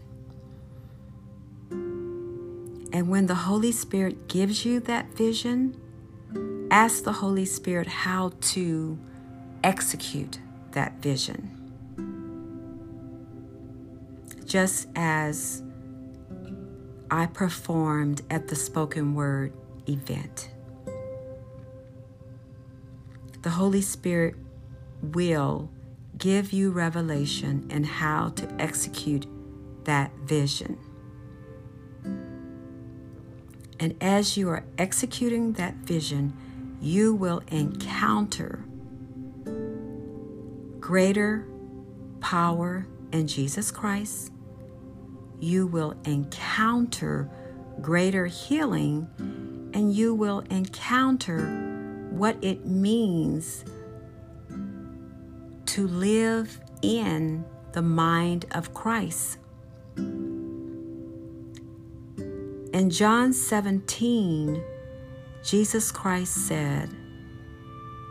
And 2.93 3.09
when 3.09 3.27
the 3.27 3.35
Holy 3.35 3.73
Spirit 3.73 4.29
gives 4.29 4.65
you 4.65 4.79
that 4.81 5.13
vision, 5.15 5.77
ask 6.71 7.03
the 7.03 7.15
Holy 7.15 7.45
Spirit 7.45 7.89
how 7.89 8.31
to 8.53 8.97
execute 9.65 10.39
that 10.73 11.03
vision. 11.03 11.51
Just 14.45 14.87
as 14.95 15.64
I 17.11 17.27
performed 17.27 18.23
at 18.31 18.49
the 18.49 18.57
spoken 18.57 19.15
word 19.15 19.53
event, 19.89 20.51
the 23.43 23.51
Holy 23.51 23.83
Spirit 23.83 24.37
will 25.03 25.71
give 26.17 26.53
you 26.53 26.71
revelation 26.71 27.67
and 27.71 27.85
how 27.85 28.31
to 28.31 28.49
execute 28.59 29.27
that 29.85 30.13
vision. 30.25 30.79
And 33.79 33.95
as 34.01 34.37
you 34.37 34.49
are 34.49 34.65
executing 34.79 35.53
that 35.55 35.75
vision, 35.75 36.33
you 36.81 37.15
will 37.15 37.43
encounter 37.49 38.65
greater 40.81 41.47
power 42.21 42.87
in 43.13 43.27
Jesus 43.27 43.71
Christ. 43.71 44.31
You 45.45 45.67
will 45.67 45.95
encounter 46.07 47.29
greater 47.83 48.25
healing 48.25 49.07
and 49.75 49.95
you 49.95 50.15
will 50.15 50.39
encounter 50.49 52.09
what 52.09 52.39
it 52.41 52.65
means 52.65 53.63
to 55.67 55.87
live 55.87 56.59
in 56.81 57.45
the 57.73 57.83
mind 57.83 58.47
of 58.53 58.73
Christ. 58.73 59.37
In 59.99 61.19
John 62.89 63.35
17, 63.35 64.65
Jesus 65.45 65.93
Christ 65.93 66.49
said 66.49 66.89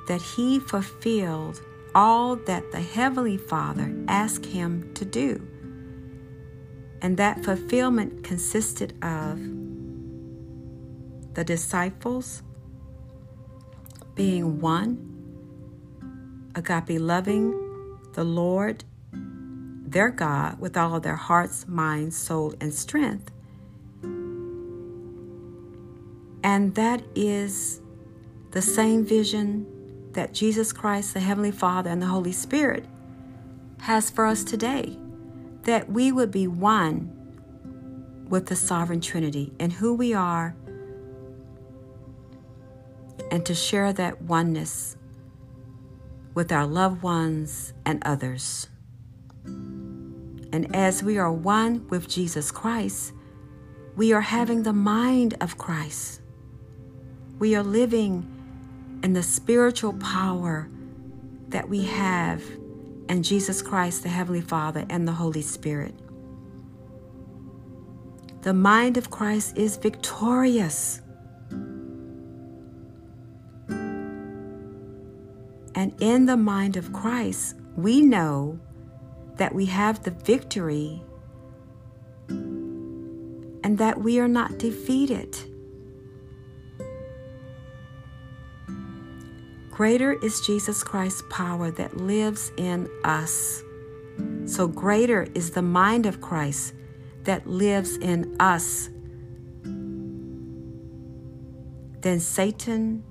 that 0.08 0.22
he 0.22 0.60
fulfilled 0.60 1.60
all 1.96 2.36
that 2.36 2.72
the 2.72 2.82
Heavenly 2.82 3.38
Father 3.38 3.92
asked 4.08 4.46
him 4.46 4.94
to 4.94 5.04
do. 5.04 5.48
And 7.04 7.18
that 7.18 7.44
fulfillment 7.44 8.24
consisted 8.24 8.94
of 9.04 9.38
the 11.34 11.44
disciples 11.44 12.42
being 14.16 14.62
one, 14.62 15.10
agape 16.56 17.02
loving 17.02 17.52
the 18.14 18.24
Lord, 18.24 18.86
their 19.12 20.12
God, 20.12 20.60
with 20.60 20.78
all 20.78 20.96
of 20.96 21.04
their 21.04 21.18
hearts, 21.18 21.68
minds, 21.68 22.16
soul, 22.16 22.54
and 22.62 22.74
strength. 22.74 23.32
And 26.42 26.74
that 26.76 27.04
is 27.16 27.82
the 28.52 28.62
same 28.62 29.04
vision 29.04 29.68
that 30.14 30.34
Jesus 30.34 30.72
Christ, 30.72 31.14
the 31.14 31.20
Heavenly 31.20 31.52
Father, 31.52 31.90
and 31.90 32.02
the 32.02 32.08
Holy 32.08 32.32
Spirit 32.32 32.86
has 33.82 34.10
for 34.10 34.26
us 34.26 34.46
today. 34.46 34.98
That 35.64 35.90
we 35.90 36.12
would 36.12 36.32
be 36.32 36.48
one 36.48 37.20
with 38.28 38.48
the 38.48 38.56
Sovereign 38.56 39.02
Trinity 39.02 39.54
and 39.60 39.74
who 39.74 39.94
we 39.94 40.14
are 40.14 40.56
and 43.32 43.46
to 43.46 43.56
share 43.56 43.94
that 43.94 44.22
oneness 44.22 44.96
with 46.34 46.52
our 46.52 46.66
loved 46.66 47.02
ones 47.02 47.74
and 47.86 48.02
others. 48.06 48.68
And 49.46 50.76
as 50.76 51.02
we 51.02 51.18
are 51.18 51.32
one 51.32 51.88
with 51.88 52.08
Jesus 52.08 52.52
Christ, 52.52 53.14
we 53.96 54.14
are 54.14 54.22
having 54.22 54.64
the 54.64 54.74
mind 54.74 55.36
of 55.42 55.58
Christ. 55.58 56.22
We 57.40 57.56
are 57.56 57.64
living 57.64 58.30
in 59.04 59.14
the 59.14 59.24
spiritual 59.24 59.94
power 59.94 60.70
that 61.50 61.70
we 61.70 61.86
have 61.86 62.44
in 63.10 63.24
Jesus 63.24 63.62
Christ, 63.62 64.04
the 64.04 64.10
Heavenly 64.10 64.42
Father, 64.42 64.86
and 64.90 65.08
the 65.08 65.14
Holy 65.14 65.42
Spirit. 65.42 65.94
The 68.42 68.54
mind 68.54 68.98
of 68.98 69.10
Christ 69.10 69.58
is 69.58 69.78
victorious. 69.78 71.02
And 75.76 75.96
in 76.00 76.26
the 76.26 76.38
mind 76.38 76.78
of 76.78 76.92
Christ, 76.94 77.56
we 77.76 78.02
know 78.02 78.60
that 79.38 79.56
we 79.56 79.66
have 79.66 80.04
the 80.04 80.12
victory 80.12 81.02
and 82.30 83.78
that 83.78 84.00
we 84.00 84.20
are 84.20 84.28
not 84.28 84.58
defeated. 84.60 85.38
Greater 89.74 90.14
is 90.14 90.40
Jesus 90.40 90.84
Christ's 90.84 91.24
power 91.32 91.72
that 91.72 91.98
lives 91.98 92.52
in 92.58 92.88
us. 93.04 93.64
So, 94.46 94.68
greater 94.68 95.26
is 95.34 95.50
the 95.50 95.64
mind 95.64 96.06
of 96.06 96.22
Christ 96.22 96.76
that 97.24 97.48
lives 97.48 97.98
in 97.98 98.36
us 98.40 98.90
than 102.02 102.20
Satan 102.20 103.04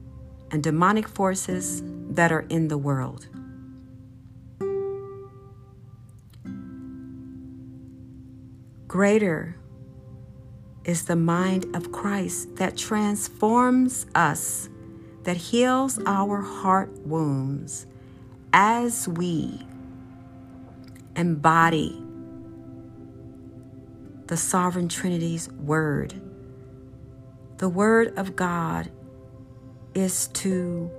and 0.52 0.62
demonic 0.62 1.08
forces 1.08 1.82
that 2.10 2.30
are 2.30 2.46
in 2.48 2.68
the 2.68 2.78
world. 2.78 3.26
Greater 8.86 9.56
is 10.84 11.06
the 11.06 11.16
mind 11.16 11.74
of 11.74 11.90
Christ 11.90 12.54
that 12.54 12.76
transforms 12.76 14.06
us, 14.14 14.68
that 15.24 15.36
heals 15.36 15.98
our 16.06 16.40
heart 16.40 16.90
wounds 17.06 17.86
as 18.52 19.08
we 19.08 19.60
embody 21.16 22.02
the 24.26 24.36
Sovereign 24.36 24.88
Trinity's 24.88 25.50
Word. 25.50 26.20
The 27.58 27.68
Word 27.68 28.18
of 28.18 28.34
God 28.34 28.90
is 29.94 30.28
to 30.28 30.90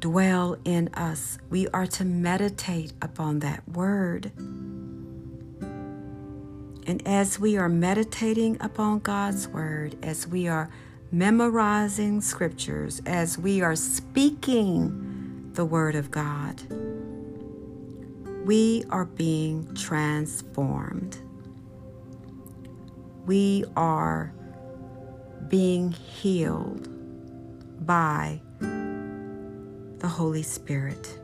dwell 0.00 0.56
in 0.64 0.88
us. 0.94 1.38
We 1.50 1.68
are 1.68 1.86
to 1.86 2.04
meditate 2.04 2.92
upon 3.00 3.38
that 3.40 3.68
Word. 3.68 4.32
And 6.84 7.06
as 7.06 7.38
we 7.38 7.56
are 7.56 7.68
meditating 7.68 8.56
upon 8.60 8.98
God's 9.00 9.46
Word, 9.46 9.96
as 10.02 10.26
we 10.26 10.48
are 10.48 10.68
memorizing 11.12 12.22
scriptures, 12.22 13.02
as 13.04 13.36
we 13.36 13.60
are 13.60 13.76
speaking 13.76 15.50
the 15.52 15.64
Word 15.64 15.94
of 15.94 16.10
God, 16.10 16.62
we 18.46 18.82
are 18.88 19.04
being 19.04 19.72
transformed. 19.74 21.18
We 23.26 23.64
are 23.76 24.32
being 25.48 25.92
healed 25.92 26.88
by 27.84 28.40
the 28.60 30.08
Holy 30.08 30.42
Spirit. 30.42 31.18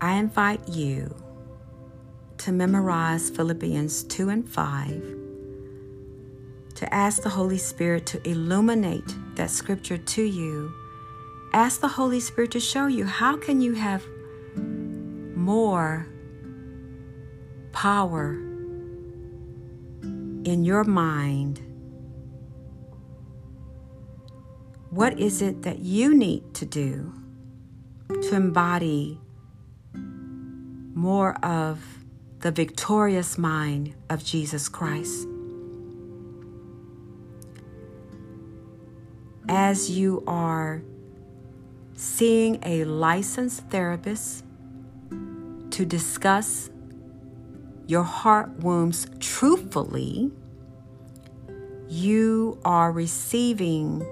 I 0.00 0.14
invite 0.14 0.68
you 0.68 1.14
to 2.38 2.50
memorize 2.50 3.30
Philippians 3.30 4.02
2 4.04 4.28
and 4.28 4.48
5, 4.48 5.27
to 6.78 6.94
ask 6.94 7.22
the 7.22 7.28
Holy 7.28 7.58
Spirit 7.58 8.06
to 8.06 8.28
illuminate 8.28 9.14
that 9.34 9.50
scripture 9.50 9.98
to 9.98 10.22
you. 10.22 10.72
Ask 11.52 11.80
the 11.80 11.88
Holy 11.88 12.20
Spirit 12.20 12.52
to 12.52 12.60
show 12.60 12.86
you 12.86 13.04
how 13.04 13.36
can 13.36 13.60
you 13.60 13.74
have 13.74 14.04
more 15.36 16.06
power 17.72 18.32
in 20.44 20.62
your 20.64 20.84
mind. 20.84 21.60
What 24.90 25.18
is 25.18 25.42
it 25.42 25.62
that 25.62 25.80
you 25.80 26.14
need 26.14 26.54
to 26.54 26.64
do 26.64 27.12
to 28.08 28.34
embody 28.34 29.20
more 30.94 31.34
of 31.44 31.98
the 32.40 32.50
victorious 32.52 33.36
mind 33.36 33.94
of 34.10 34.24
Jesus 34.24 34.68
Christ. 34.68 35.26
As 39.48 39.88
you 39.90 40.22
are 40.26 40.82
seeing 41.94 42.58
a 42.62 42.84
licensed 42.84 43.62
therapist 43.70 44.44
to 45.70 45.86
discuss 45.86 46.70
your 47.86 48.02
heart 48.02 48.50
wounds 48.58 49.06
truthfully, 49.20 50.30
you 51.88 52.58
are 52.64 52.92
receiving 52.92 54.06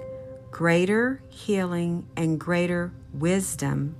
greater 0.51 1.23
healing 1.29 2.07
and 2.17 2.41
greater 2.41 2.93
wisdom 3.13 3.95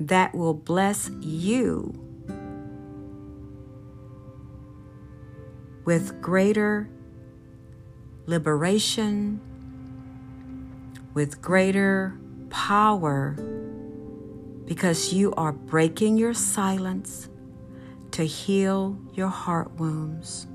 that 0.00 0.34
will 0.34 0.54
bless 0.54 1.08
you 1.20 2.02
with 5.84 6.20
greater 6.20 6.90
liberation, 8.26 9.40
with 11.16 11.40
greater 11.40 12.14
power, 12.50 13.32
because 14.66 15.14
you 15.14 15.32
are 15.32 15.50
breaking 15.50 16.18
your 16.18 16.34
silence 16.34 17.30
to 18.10 18.22
heal 18.22 18.98
your 19.14 19.28
heart 19.28 19.72
wounds. 19.76 20.46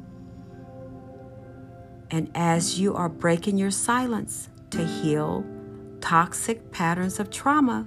And 2.11 2.29
as 2.35 2.79
you 2.79 2.93
are 2.93 3.09
breaking 3.09 3.57
your 3.57 3.71
silence 3.71 4.49
to 4.69 4.85
heal 4.85 5.43
toxic 5.99 6.71
patterns 6.71 7.19
of 7.19 7.31
trauma, 7.31 7.83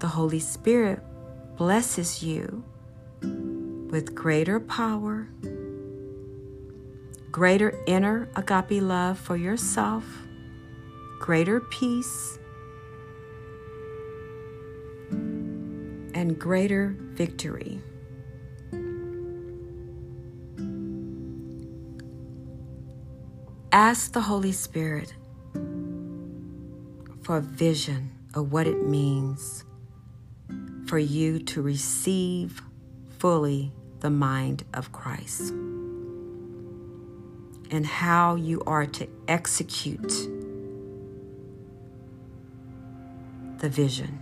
the 0.00 0.08
Holy 0.08 0.40
Spirit 0.40 0.98
blesses 1.56 2.24
you 2.24 2.64
with 3.22 4.16
greater 4.16 4.58
power, 4.58 5.28
greater 7.30 7.80
inner 7.86 8.28
agape 8.34 8.82
love 8.82 9.16
for 9.16 9.36
yourself, 9.36 10.04
greater 11.20 11.60
peace, 11.60 12.38
and 15.12 16.38
greater 16.38 16.96
victory. 16.98 17.80
Ask 23.70 24.12
the 24.12 24.22
Holy 24.22 24.50
Spirit 24.50 25.14
for 27.22 27.36
a 27.36 27.42
vision 27.42 28.10
of 28.34 28.50
what 28.50 28.66
it 28.66 28.84
means 28.84 29.64
for 30.86 30.98
you 30.98 31.38
to 31.38 31.60
receive 31.62 32.62
fully 33.18 33.72
the 34.00 34.10
mind 34.10 34.64
of 34.72 34.90
Christ 34.90 35.50
and 37.70 37.86
how 37.86 38.34
you 38.36 38.62
are 38.66 38.86
to 38.86 39.06
execute 39.28 40.39
the 43.60 43.68
vision. 43.68 44.18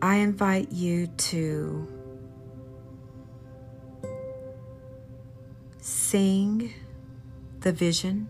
I 0.00 0.16
invite 0.16 0.70
you 0.70 1.08
to 1.08 1.88
sing 5.80 6.72
the 7.60 7.72
vision, 7.72 8.28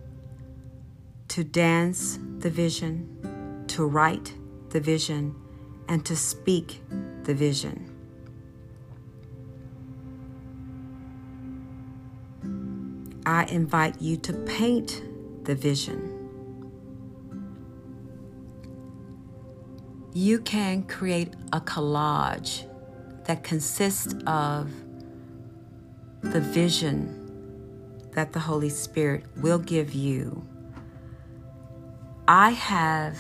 to 1.29 1.45
dance 1.45 2.19
the 2.39 2.49
vision, 2.49 3.65
to 3.69 3.85
write 3.85 4.33
the 4.71 4.81
vision 4.81 5.35
and 5.89 6.07
to 6.07 6.17
speak 6.17 6.81
the 7.25 7.35
vision. 7.35 7.88
I 13.29 13.45
invite 13.51 14.01
you 14.01 14.17
to 14.17 14.33
paint 14.33 15.03
the 15.45 15.55
vision. 15.55 16.31
You 20.15 20.39
can 20.39 20.85
create 20.85 21.35
a 21.53 21.61
collage 21.61 22.65
that 23.27 23.45
consists 23.45 24.15
of 24.27 24.73
the 26.23 26.41
vision 26.41 28.09
that 28.13 28.33
the 28.33 28.41
Holy 28.41 28.71
Spirit 28.71 29.27
will 29.37 29.59
give 29.59 29.93
you. 29.93 30.43
I 32.27 32.53
have 32.53 33.19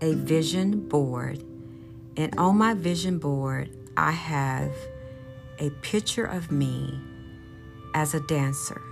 a 0.00 0.14
vision 0.14 0.88
board, 0.88 1.44
and 2.16 2.34
on 2.38 2.56
my 2.56 2.72
vision 2.72 3.18
board, 3.18 3.68
I 3.98 4.12
have 4.12 4.72
a 5.58 5.68
picture 5.82 6.24
of 6.24 6.50
me 6.50 6.98
as 7.96 8.12
a 8.12 8.20
dancer. 8.20 8.82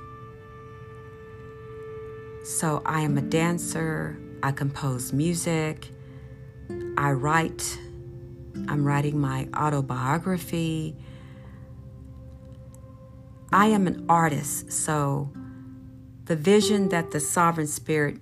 So 2.43 2.81
I 2.87 3.03
am 3.03 3.19
a 3.19 3.21
dancer, 3.21 4.19
I 4.43 4.51
compose 4.51 5.13
music, 5.13 5.91
I 6.97 7.11
write, 7.13 7.79
I'm 8.67 8.83
writing 8.83 9.21
my 9.21 9.47
autobiography. 9.55 10.97
I 13.53 13.67
am 13.67 13.87
an 13.87 14.07
artist, 14.09 14.73
so 14.73 15.31
the 16.25 16.35
vision 16.35 16.89
that 16.89 17.11
the 17.11 17.21
sovereign 17.21 17.67
spirit 17.67 18.17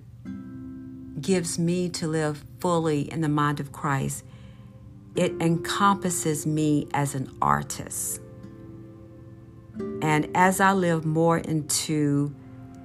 gives 1.21 1.57
me 1.57 1.87
to 1.89 2.07
live 2.07 2.43
fully 2.59 3.09
in 3.09 3.21
the 3.21 3.29
mind 3.29 3.61
of 3.61 3.71
Christ, 3.71 4.25
it 5.15 5.31
encompasses 5.39 6.45
me 6.45 6.89
as 6.93 7.15
an 7.15 7.29
artist. 7.41 8.22
And 10.01 10.29
as 10.35 10.59
I 10.59 10.73
live 10.73 11.05
more 11.05 11.37
into 11.37 12.35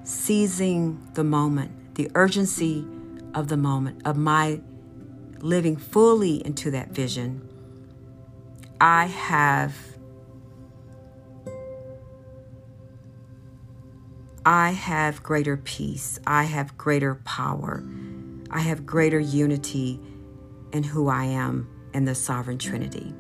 seizing 0.04 1.06
the 1.14 1.24
moment, 1.24 1.94
the 1.96 2.10
urgency 2.14 2.86
of 3.34 3.48
the 3.48 3.56
moment, 3.56 4.02
of 4.04 4.16
my 4.16 4.60
living 5.40 5.76
fully 5.76 6.44
into 6.44 6.70
that 6.70 6.90
vision, 6.90 7.46
I 8.80 9.06
have 9.06 9.74
I 14.46 14.70
have 14.70 15.22
greater 15.22 15.58
peace. 15.58 16.18
I 16.26 16.44
have 16.44 16.78
greater 16.78 17.16
power. 17.16 17.84
I 18.50 18.60
have 18.60 18.86
greater 18.86 19.20
unity 19.20 20.00
in 20.72 20.84
who 20.84 21.08
I 21.08 21.24
am 21.24 21.68
in 21.92 22.06
the 22.06 22.14
sovereign 22.14 22.56
Trinity. 22.56 23.12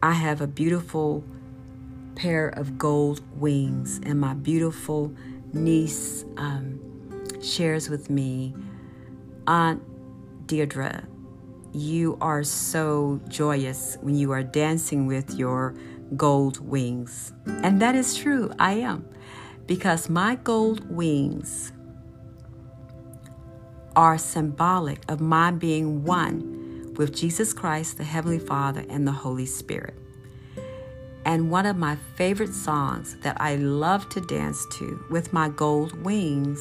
I 0.00 0.12
have 0.12 0.40
a 0.40 0.46
beautiful 0.46 1.24
pair 2.18 2.48
of 2.48 2.76
gold 2.76 3.22
wings, 3.40 4.00
and 4.04 4.20
my 4.20 4.34
beautiful 4.34 5.14
niece 5.52 6.24
um, 6.36 6.80
shares 7.40 7.88
with 7.88 8.10
me 8.10 8.54
Aunt 9.46 9.80
Deirdre, 10.46 11.06
you 11.72 12.18
are 12.20 12.42
so 12.42 13.20
joyous 13.28 13.96
when 14.00 14.16
you 14.16 14.32
are 14.32 14.42
dancing 14.42 15.06
with 15.06 15.34
your 15.34 15.74
gold 16.16 16.58
wings. 16.68 17.32
And 17.46 17.80
that 17.80 17.94
is 17.94 18.16
true, 18.16 18.52
I 18.58 18.72
am, 18.74 19.08
because 19.66 20.10
my 20.10 20.34
gold 20.34 20.90
wings 20.90 21.72
are 23.94 24.18
symbolic 24.18 25.02
of 25.08 25.20
my 25.20 25.50
being 25.52 26.02
one 26.04 26.94
with 26.96 27.14
Jesus 27.14 27.52
Christ, 27.52 27.96
the 27.96 28.04
Heavenly 28.04 28.38
Father, 28.40 28.84
and 28.88 29.06
the 29.06 29.12
Holy 29.12 29.46
Spirit. 29.46 29.97
And 31.28 31.50
one 31.50 31.66
of 31.66 31.76
my 31.76 31.96
favorite 32.14 32.54
songs 32.54 33.18
that 33.20 33.36
I 33.38 33.56
love 33.56 34.08
to 34.08 34.20
dance 34.22 34.64
to 34.78 35.04
with 35.10 35.30
my 35.30 35.50
gold 35.50 35.92
wings 36.02 36.58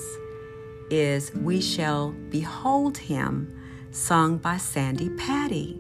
is 0.90 1.34
We 1.34 1.62
Shall 1.62 2.12
Behold 2.30 2.98
Him 2.98 3.58
sung 3.92 4.38
by 4.38 4.58
Sandi 4.58 5.10
Patty. 5.12 5.80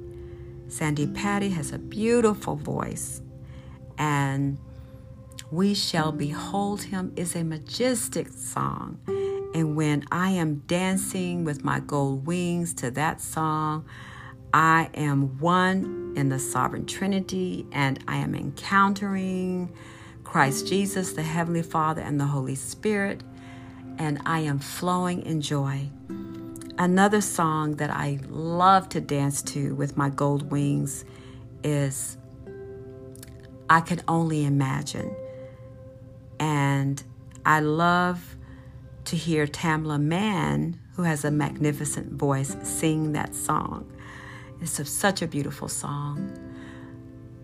Sandi 0.70 1.06
Patty 1.06 1.50
has 1.50 1.74
a 1.74 1.78
beautiful 1.78 2.56
voice, 2.56 3.22
and 3.98 4.58
We 5.52 5.74
Shall 5.74 6.14
Behold 6.14 6.84
Him 6.84 7.12
is 7.18 7.36
a 7.36 7.44
majestic 7.44 8.30
song. 8.30 9.00
And 9.54 9.76
when 9.76 10.06
I 10.14 10.30
am 10.30 10.60
dancing 10.66 11.44
with 11.44 11.62
my 11.62 11.82
gold 11.82 12.26
wings 12.26 12.74
to 12.76 12.90
that 12.92 13.20
song, 13.20 13.84
I 14.60 14.90
am 14.96 15.38
one 15.38 16.14
in 16.16 16.30
the 16.30 16.40
sovereign 16.40 16.88
Trinity 16.88 17.68
and 17.72 18.04
I 18.08 18.18
am 18.18 18.34
encountering 18.34 19.72
Christ 20.24 20.66
Jesus, 20.66 21.14
the 21.14 21.22
Heavenly 21.22 21.62
Father, 21.62 22.02
and 22.02 22.20
the 22.20 22.26
Holy 22.26 22.56
Spirit, 22.56 23.22
and 24.00 24.20
I 24.26 24.40
am 24.40 24.58
flowing 24.58 25.22
in 25.22 25.42
joy. 25.42 25.90
Another 26.80 27.22
song 27.22 27.76
that 27.76 27.92
I 27.92 28.18
love 28.30 28.90
to 28.90 29.00
dance 29.00 29.44
to 29.44 29.76
with 29.76 29.96
my 29.96 30.10
gold 30.10 30.50
wings 30.50 31.06
is 31.64 32.18
I 33.70 33.82
Can 33.82 34.02
Only 34.08 34.44
Imagine. 34.44 35.16
And 36.40 37.04
I 37.46 37.60
love 37.60 38.36
to 39.06 39.16
hear 39.16 39.46
Tamela 39.46 40.02
Mann, 40.02 40.80
who 40.96 41.04
has 41.04 41.24
a 41.24 41.30
magnificent 41.30 42.14
voice, 42.14 42.58
sing 42.64 43.12
that 43.12 43.36
song. 43.36 43.94
It's 44.62 44.80
a, 44.80 44.86
such 44.86 45.22
a 45.22 45.28
beautiful 45.28 45.68
song, 45.68 46.32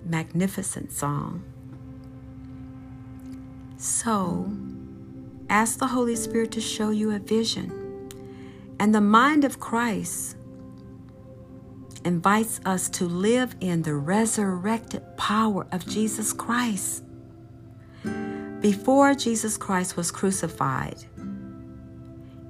magnificent 0.05 0.91
song. 0.91 1.43
So, 3.77 4.51
ask 5.49 5.79
the 5.79 5.87
Holy 5.87 6.15
Spirit 6.15 6.51
to 6.53 6.61
show 6.61 6.89
you 6.89 7.11
a 7.11 7.19
vision 7.19 7.83
and 8.79 8.93
the 8.93 9.01
mind 9.01 9.45
of 9.45 9.59
Christ 9.59 10.35
invites 12.03 12.59
us 12.65 12.89
to 12.89 13.05
live 13.05 13.55
in 13.61 13.81
the 13.83 13.95
resurrected 13.95 15.01
power 15.15 15.65
of 15.71 15.87
Jesus 15.87 16.33
Christ. 16.33 17.03
Before 18.59 19.13
Jesus 19.13 19.55
Christ 19.55 19.95
was 19.95 20.11
crucified, 20.11 20.97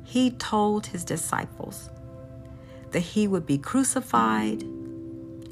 he 0.03 0.31
told 0.31 0.87
his 0.87 1.03
disciples 1.03 1.89
that 2.93 3.01
he 3.01 3.27
would 3.27 3.45
be 3.45 3.57
crucified 3.57 4.63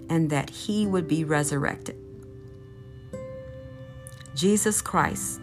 and 0.10 0.30
that 0.30 0.50
he 0.50 0.88
would 0.88 1.08
be 1.08 1.24
resurrected. 1.24 1.98
Jesus 4.36 4.82
Christ, 4.82 5.42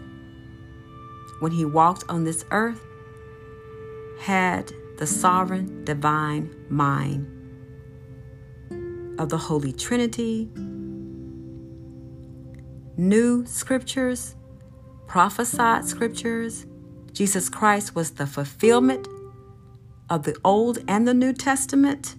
when 1.39 1.51
he 1.51 1.63
walked 1.63 2.03
on 2.09 2.23
this 2.23 2.43
earth, 2.51 2.85
had 4.19 4.71
the 4.97 5.07
sovereign 5.07 5.85
divine 5.85 6.53
mind 6.69 7.27
of 9.19 9.29
the 9.29 9.37
Holy 9.37 9.71
Trinity, 9.71 10.49
knew 12.97 13.45
scriptures, 13.45 14.35
prophesied 15.07 15.85
scriptures. 15.85 16.65
Jesus 17.11 17.49
Christ 17.49 17.95
was 17.95 18.11
the 18.11 18.27
fulfillment 18.27 19.07
of 20.09 20.23
the 20.23 20.35
Old 20.43 20.79
and 20.87 21.07
the 21.07 21.13
New 21.13 21.33
Testament. 21.33 22.15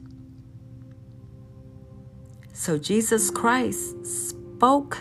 So 2.53 2.79
Jesus 2.79 3.31
Christ 3.31 4.07
spoke 4.07 4.99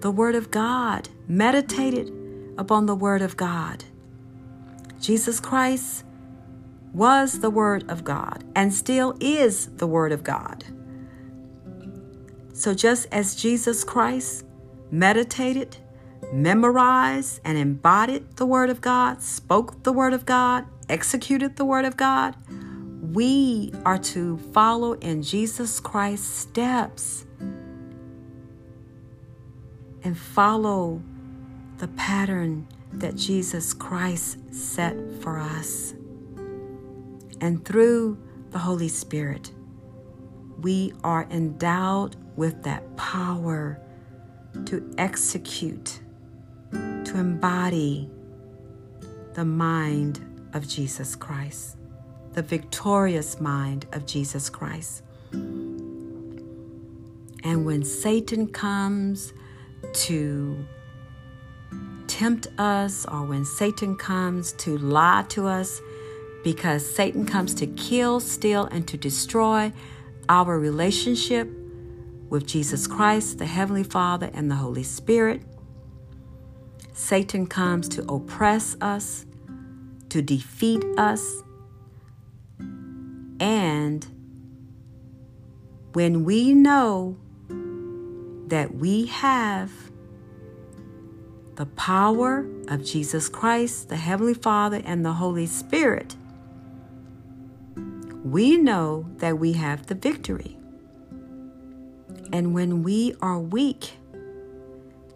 the 0.00 0.10
Word 0.10 0.34
of 0.34 0.50
God, 0.50 1.08
meditated 1.26 2.12
upon 2.56 2.86
the 2.86 2.94
Word 2.94 3.22
of 3.22 3.36
God. 3.36 3.84
Jesus 5.00 5.40
Christ 5.40 6.04
was 6.92 7.40
the 7.40 7.50
Word 7.50 7.88
of 7.90 8.04
God 8.04 8.44
and 8.54 8.72
still 8.72 9.16
is 9.20 9.66
the 9.76 9.86
Word 9.86 10.12
of 10.12 10.24
God. 10.24 10.64
So, 12.52 12.74
just 12.74 13.06
as 13.12 13.36
Jesus 13.36 13.84
Christ 13.84 14.44
meditated, 14.90 15.76
memorized, 16.32 17.40
and 17.44 17.56
embodied 17.56 18.36
the 18.36 18.46
Word 18.46 18.70
of 18.70 18.80
God, 18.80 19.22
spoke 19.22 19.84
the 19.84 19.92
Word 19.92 20.12
of 20.12 20.26
God, 20.26 20.64
executed 20.88 21.56
the 21.56 21.64
Word 21.64 21.84
of 21.84 21.96
God, 21.96 22.34
we 23.12 23.72
are 23.84 23.98
to 23.98 24.38
follow 24.52 24.92
in 24.94 25.22
Jesus 25.22 25.80
Christ's 25.80 26.26
steps 26.26 27.26
and 30.02 30.16
follow 30.16 31.02
the 31.78 31.88
pattern 31.88 32.66
that 32.92 33.14
Jesus 33.16 33.72
Christ 33.72 34.38
set 34.54 34.96
for 35.20 35.38
us. 35.38 35.94
And 37.40 37.64
through 37.64 38.18
the 38.50 38.58
Holy 38.58 38.88
Spirit, 38.88 39.52
we 40.60 40.92
are 41.04 41.26
endowed 41.30 42.16
with 42.36 42.62
that 42.64 42.96
power 42.96 43.80
to 44.66 44.94
execute, 44.98 46.00
to 46.72 47.12
embody 47.14 48.10
the 49.34 49.44
mind 49.44 50.27
of 50.54 50.68
Jesus 50.68 51.14
Christ, 51.16 51.76
the 52.32 52.42
victorious 52.42 53.40
mind 53.40 53.86
of 53.92 54.06
Jesus 54.06 54.50
Christ. 54.50 55.02
And 57.44 57.64
when 57.64 57.84
Satan 57.84 58.48
comes 58.48 59.32
to 59.92 60.66
tempt 62.06 62.48
us, 62.58 63.06
or 63.06 63.24
when 63.24 63.44
Satan 63.44 63.96
comes 63.96 64.52
to 64.54 64.76
lie 64.78 65.24
to 65.28 65.46
us, 65.46 65.80
because 66.42 66.94
Satan 66.94 67.26
comes 67.26 67.54
to 67.54 67.66
kill, 67.66 68.20
steal, 68.20 68.66
and 68.66 68.86
to 68.88 68.96
destroy 68.96 69.72
our 70.28 70.58
relationship 70.58 71.48
with 72.28 72.46
Jesus 72.46 72.86
Christ, 72.86 73.38
the 73.38 73.46
Heavenly 73.46 73.84
Father, 73.84 74.30
and 74.34 74.50
the 74.50 74.56
Holy 74.56 74.82
Spirit. 74.82 75.42
Satan 76.92 77.46
comes 77.46 77.88
to 77.90 78.02
oppress 78.10 78.76
us, 78.80 79.24
to 80.10 80.22
defeat 80.22 80.84
us, 80.96 81.42
and 83.40 84.06
when 85.92 86.24
we 86.24 86.52
know 86.52 87.16
that 88.48 88.74
we 88.74 89.06
have 89.06 89.70
the 91.56 91.66
power 91.66 92.46
of 92.68 92.84
Jesus 92.84 93.28
Christ, 93.28 93.88
the 93.88 93.96
Heavenly 93.96 94.34
Father, 94.34 94.80
and 94.84 95.04
the 95.04 95.14
Holy 95.14 95.46
Spirit, 95.46 96.14
we 98.24 98.56
know 98.56 99.06
that 99.16 99.38
we 99.38 99.54
have 99.54 99.86
the 99.86 99.94
victory. 99.94 100.56
And 102.32 102.54
when 102.54 102.82
we 102.82 103.14
are 103.20 103.38
weak, 103.38 103.92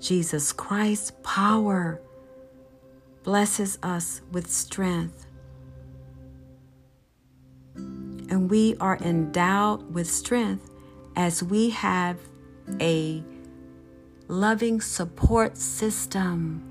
Jesus 0.01 0.53
Christ's 0.53 1.13
power 1.23 2.01
blesses 3.23 3.79
us 3.83 4.21
with 4.31 4.51
strength. 4.51 5.27
And 7.75 8.51
we 8.51 8.77
are 8.81 8.99
endowed 8.99 9.95
with 9.95 10.11
strength 10.11 10.71
as 11.17 11.43
we 11.43 11.71
have 11.71 12.19
a 12.81 13.23
loving 14.29 14.81
support 14.81 15.57
system 15.57 16.63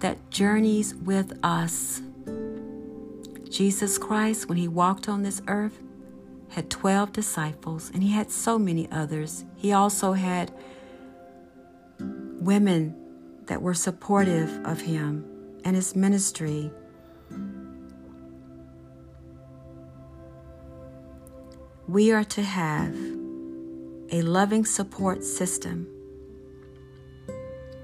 that 0.00 0.30
journeys 0.30 0.94
with 0.94 1.38
us. 1.44 2.02
Jesus 3.48 3.98
Christ, 3.98 4.48
when 4.48 4.58
he 4.58 4.68
walked 4.68 5.08
on 5.08 5.22
this 5.22 5.42
earth, 5.46 5.80
had 6.48 6.70
12 6.70 7.12
disciples, 7.12 7.90
and 7.94 8.02
he 8.02 8.10
had 8.10 8.30
so 8.30 8.58
many 8.58 8.90
others. 8.90 9.44
He 9.56 9.72
also 9.72 10.14
had 10.14 10.52
women 11.98 12.96
that 13.46 13.62
were 13.62 13.74
supportive 13.74 14.64
of 14.64 14.80
him 14.80 15.29
and 15.64 15.76
his 15.76 15.94
ministry. 15.94 16.70
We 21.88 22.12
are 22.12 22.24
to 22.24 22.42
have 22.42 22.94
a 24.12 24.22
loving 24.22 24.64
support 24.64 25.24
system 25.24 25.88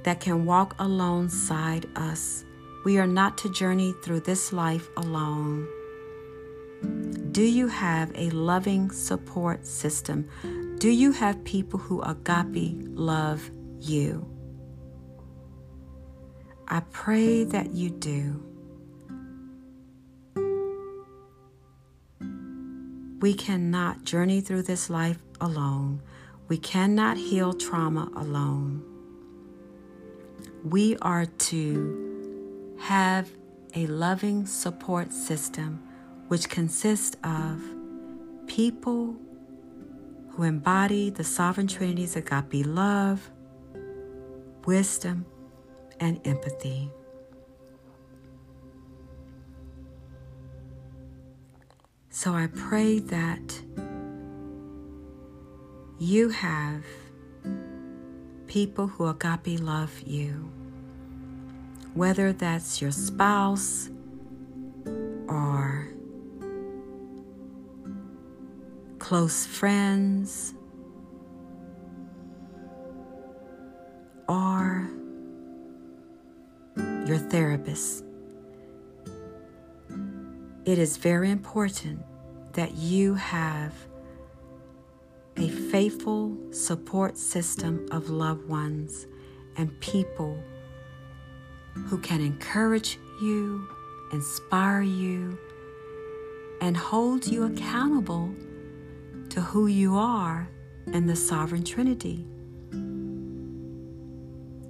that 0.05 0.21
can 0.21 0.45
walk 0.45 0.77
alongside 0.79 1.87
us. 1.97 2.45
We 2.85 2.99
are 2.99 3.07
not 3.07 3.37
to 3.39 3.53
journey 3.53 3.95
through 4.05 4.21
this 4.21 4.53
life 4.53 4.89
alone. 4.97 5.67
Do 7.33 7.43
you 7.43 7.67
have 7.69 8.13
a 8.15 8.31
loving 8.31 8.91
support 8.93 9.67
system? 9.67 10.29
Do 10.79 10.89
you 10.89 11.11
have 11.13 11.43
people 11.45 11.81
who 11.81 12.01
agape 12.03 12.79
love 12.95 13.51
you? 13.81 14.36
I 16.69 16.81
pray 16.91 17.45
that 17.45 17.73
you 17.73 17.91
do. 17.91 18.43
We 23.21 23.35
cannot 23.35 24.05
journey 24.05 24.41
through 24.41 24.63
this 24.63 24.91
life 24.91 25.19
alone. 25.41 26.03
We 26.49 26.59
cannot 26.59 27.17
heal 27.17 27.53
trauma 27.55 28.11
alone. 28.15 28.83
We 30.65 30.97
are 30.99 31.27
to 31.27 32.77
have 32.81 33.31
a 33.75 33.87
loving 33.87 34.47
support 34.47 35.13
system 35.13 35.83
which 36.29 36.49
consists 36.49 37.17
of 37.25 37.63
people 38.47 39.17
who 40.31 40.43
embody 40.43 41.11
the 41.11 41.25
sovereign 41.25 41.67
trinities 41.67 42.13
Trinity's 42.13 42.17
agape 42.17 42.67
love, 42.67 43.31
wisdom, 44.67 45.25
and 46.01 46.21
empathy. 46.27 46.91
So 52.11 52.33
I 52.33 52.49
pray 52.55 52.99
that 52.99 53.61
you 55.99 56.31
have 56.31 56.83
people 58.47 58.87
who 58.87 59.07
agape 59.07 59.61
love 59.61 60.01
you, 60.01 60.51
whether 61.95 62.33
that's 62.33 62.81
your 62.81 62.91
spouse 62.91 63.91
or 65.29 65.89
close 68.99 69.47
friends 69.47 70.55
or 74.29 74.91
your 76.77 77.19
therapist. 77.19 78.05
It 80.65 80.79
is 80.79 80.97
very 80.97 81.31
important 81.31 82.01
that 82.53 82.75
you 82.75 83.15
have 83.15 83.73
a 85.37 85.49
faithful 85.49 86.37
support 86.51 87.17
system 87.17 87.87
of 87.91 88.09
loved 88.09 88.49
ones 88.49 89.07
and 89.57 89.79
people 89.81 90.43
who 91.87 91.99
can 91.99 92.21
encourage 92.21 92.99
you, 93.21 93.69
inspire 94.13 94.83
you, 94.83 95.39
and 96.61 96.77
hold 96.77 97.27
you 97.27 97.45
accountable 97.45 98.35
to 99.29 99.41
who 99.41 99.67
you 99.67 99.97
are 99.97 100.49
in 100.87 101.07
the 101.07 101.17
Sovereign 101.17 101.65
Trinity. 101.65 102.27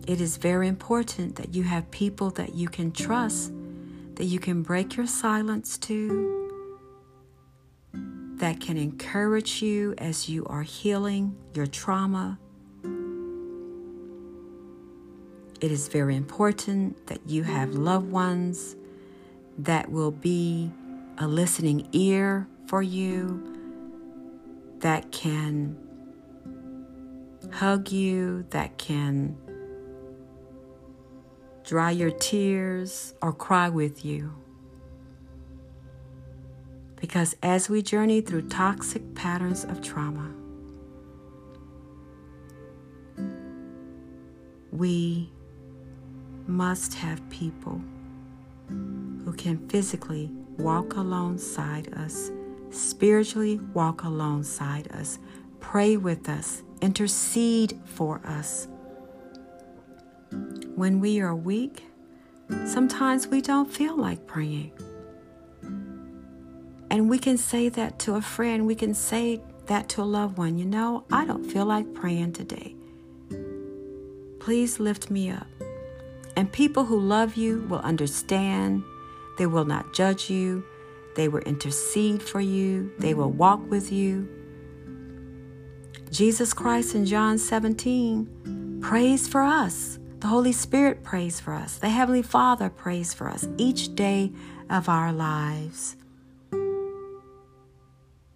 It 0.06 0.20
is 0.20 0.36
very 0.36 0.68
important 0.68 1.34
that 1.34 1.52
you 1.52 1.64
have 1.64 1.90
people 1.90 2.30
that 2.30 2.54
you 2.54 2.68
can 2.68 2.92
trust, 2.92 3.52
that 4.14 4.26
you 4.26 4.38
can 4.38 4.62
break 4.62 4.96
your 4.96 5.06
silence 5.08 5.76
to, 5.78 6.48
that 8.36 8.60
can 8.60 8.76
encourage 8.76 9.62
you 9.62 9.94
as 9.98 10.28
you 10.28 10.46
are 10.46 10.62
healing 10.62 11.36
your 11.54 11.66
trauma. 11.66 12.38
It 15.60 15.72
is 15.72 15.88
very 15.88 16.14
important 16.14 17.08
that 17.08 17.20
you 17.26 17.42
have 17.42 17.74
loved 17.74 18.08
ones 18.08 18.76
that 19.58 19.90
will 19.90 20.12
be 20.12 20.70
a 21.18 21.26
listening 21.26 21.88
ear 21.90 22.46
for 22.68 22.80
you, 22.80 23.42
that 24.78 25.10
can 25.10 25.76
hug 27.50 27.90
you, 27.90 28.46
that 28.50 28.78
can 28.78 29.36
dry 31.66 31.90
your 31.90 32.12
tears 32.12 33.12
or 33.20 33.32
cry 33.32 33.68
with 33.68 34.04
you. 34.04 34.32
Because 37.00 37.34
as 37.42 37.68
we 37.68 37.82
journey 37.82 38.20
through 38.20 38.48
toxic 38.48 39.14
patterns 39.16 39.64
of 39.64 39.82
trauma, 39.82 40.32
we 44.70 45.28
must 46.46 46.94
have 46.94 47.28
people 47.30 47.80
who 48.68 49.32
can 49.36 49.58
physically 49.68 50.30
walk 50.58 50.94
alongside 50.94 51.92
us, 51.94 52.30
spiritually 52.70 53.58
walk 53.74 54.04
alongside 54.04 54.90
us, 54.92 55.18
pray 55.58 55.96
with 55.96 56.28
us, 56.28 56.62
intercede 56.80 57.76
for 57.84 58.20
us. 58.24 58.68
When 60.76 61.00
we 61.00 61.20
are 61.20 61.34
weak, 61.34 61.84
sometimes 62.66 63.28
we 63.28 63.40
don't 63.40 63.72
feel 63.72 63.96
like 63.96 64.26
praying. 64.26 64.72
And 66.90 67.08
we 67.08 67.18
can 67.18 67.38
say 67.38 67.70
that 67.70 67.98
to 68.00 68.16
a 68.16 68.20
friend, 68.20 68.66
we 68.66 68.74
can 68.74 68.92
say 68.92 69.40
that 69.68 69.88
to 69.88 70.02
a 70.02 70.04
loved 70.04 70.36
one. 70.36 70.58
You 70.58 70.66
know, 70.66 71.04
I 71.10 71.24
don't 71.24 71.44
feel 71.44 71.64
like 71.64 71.94
praying 71.94 72.34
today. 72.34 72.76
Please 74.38 74.78
lift 74.78 75.10
me 75.10 75.30
up. 75.30 75.46
And 76.36 76.52
people 76.52 76.84
who 76.84 77.00
love 77.00 77.36
you 77.36 77.66
will 77.70 77.80
understand. 77.80 78.82
They 79.38 79.46
will 79.46 79.64
not 79.64 79.94
judge 79.94 80.28
you. 80.28 80.62
They 81.14 81.28
will 81.28 81.40
intercede 81.40 82.22
for 82.22 82.42
you. 82.42 82.92
They 82.98 83.14
will 83.14 83.32
walk 83.32 83.70
with 83.70 83.90
you. 83.90 84.28
Jesus 86.10 86.52
Christ 86.52 86.94
in 86.94 87.06
John 87.06 87.38
17 87.38 88.80
prays 88.82 89.26
for 89.26 89.42
us. 89.42 89.98
The 90.20 90.28
Holy 90.28 90.52
Spirit 90.52 91.02
prays 91.02 91.40
for 91.40 91.52
us. 91.52 91.78
The 91.78 91.88
Heavenly 91.88 92.22
Father 92.22 92.70
prays 92.70 93.12
for 93.14 93.28
us 93.28 93.46
each 93.58 93.94
day 93.94 94.32
of 94.70 94.88
our 94.88 95.12
lives. 95.12 95.96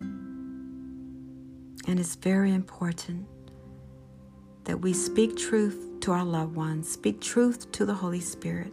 And 0.00 1.98
it's 1.98 2.14
very 2.14 2.52
important 2.52 3.26
that 4.64 4.80
we 4.80 4.92
speak 4.92 5.36
truth 5.36 6.00
to 6.00 6.12
our 6.12 6.24
loved 6.24 6.54
ones, 6.54 6.90
speak 6.90 7.20
truth 7.20 7.72
to 7.72 7.84
the 7.84 7.94
Holy 7.94 8.20
Spirit. 8.20 8.72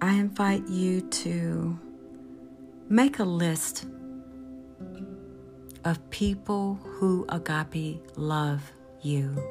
I 0.00 0.14
invite 0.14 0.66
you 0.68 1.02
to 1.02 1.78
Make 2.92 3.20
a 3.20 3.24
list 3.24 3.86
of 5.84 6.10
people 6.10 6.78
who 6.82 7.24
agape 7.28 8.02
love 8.16 8.72
you. 9.02 9.42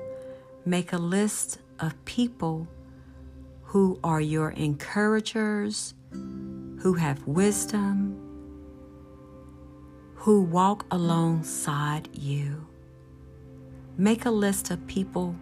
Make 0.65 0.93
a 0.93 0.97
list 0.97 1.59
of 1.79 2.03
people 2.05 2.67
who 3.63 3.99
are 4.03 4.21
your 4.21 4.51
encouragers, 4.51 5.93
who 6.11 6.93
have 6.93 7.25
wisdom, 7.27 8.19
who 10.15 10.41
walk 10.41 10.85
alongside 10.91 12.09
you. 12.13 12.67
Make 13.97 14.25
a 14.25 14.31
list 14.31 14.71
of 14.71 14.85
people 14.87 15.35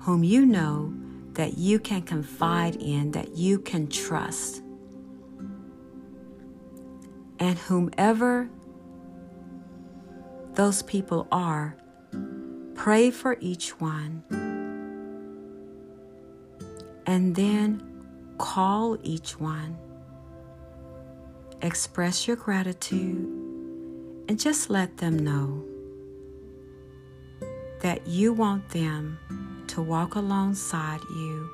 whom 0.00 0.24
you 0.24 0.46
know 0.46 0.92
that 1.32 1.58
you 1.58 1.78
can 1.78 2.02
confide 2.02 2.76
in, 2.76 3.10
that 3.12 3.36
you 3.36 3.58
can 3.58 3.88
trust. 3.88 4.62
And 7.38 7.58
whomever 7.58 8.48
those 10.54 10.82
people 10.82 11.26
are, 11.32 11.76
pray 12.74 13.10
for 13.10 13.36
each 13.40 13.80
one. 13.80 14.22
And 17.06 17.34
then 17.34 17.82
call 18.38 18.98
each 19.02 19.38
one. 19.38 19.76
Express 21.62 22.26
your 22.26 22.36
gratitude 22.36 23.16
and 24.28 24.38
just 24.38 24.70
let 24.70 24.96
them 24.98 25.18
know 25.18 25.64
that 27.80 28.06
you 28.06 28.32
want 28.32 28.68
them 28.70 29.18
to 29.68 29.82
walk 29.82 30.14
alongside 30.14 31.00
you 31.10 31.50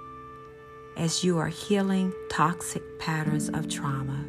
as 0.97 1.25
you 1.25 1.39
are 1.39 1.49
healing 1.49 2.13
toxic 2.29 2.83
patterns 2.99 3.49
of 3.49 3.69
trauma. 3.69 4.25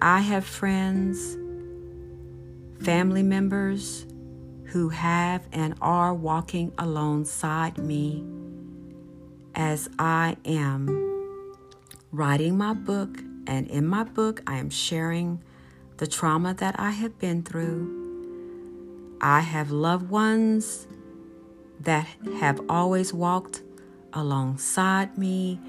I 0.00 0.20
have 0.20 0.44
friends, 0.44 1.36
family 2.82 3.22
members 3.22 4.06
who 4.66 4.90
have 4.90 5.46
and 5.52 5.74
are 5.80 6.14
walking 6.14 6.72
alongside 6.78 7.78
me 7.78 8.24
as 9.54 9.88
I 9.98 10.36
am 10.44 11.56
writing 12.12 12.56
my 12.56 12.74
book. 12.74 13.18
And 13.46 13.66
in 13.68 13.86
my 13.86 14.04
book, 14.04 14.42
I 14.46 14.58
am 14.58 14.68
sharing 14.68 15.42
the 15.96 16.06
trauma 16.06 16.54
that 16.54 16.78
I 16.78 16.90
have 16.90 17.18
been 17.18 17.42
through. 17.42 19.16
I 19.20 19.40
have 19.40 19.70
loved 19.70 20.10
ones 20.10 20.86
that 21.80 22.06
have 22.40 22.60
always 22.68 23.12
walked 23.12 23.62
alongside 24.12 25.16
me 25.16 25.60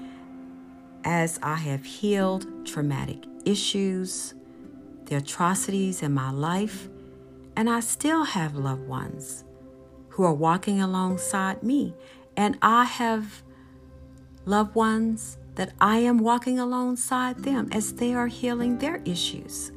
as 1.04 1.38
I 1.42 1.56
have 1.56 1.84
healed 1.84 2.46
traumatic 2.66 3.24
issues, 3.44 4.34
the 5.06 5.16
atrocities 5.16 6.02
in 6.02 6.12
my 6.12 6.30
life, 6.30 6.88
and 7.56 7.68
I 7.68 7.80
still 7.80 8.24
have 8.24 8.54
loved 8.54 8.86
ones 8.86 9.44
who 10.10 10.24
are 10.24 10.34
walking 10.34 10.80
alongside 10.80 11.62
me. 11.62 11.94
And 12.36 12.58
I 12.62 12.84
have 12.84 13.42
loved 14.44 14.74
ones 14.74 15.38
that 15.56 15.72
I 15.80 15.98
am 15.98 16.18
walking 16.18 16.58
alongside 16.58 17.42
them 17.44 17.68
as 17.72 17.94
they 17.94 18.14
are 18.14 18.28
healing 18.28 18.78
their 18.78 19.02
issues. 19.04 19.72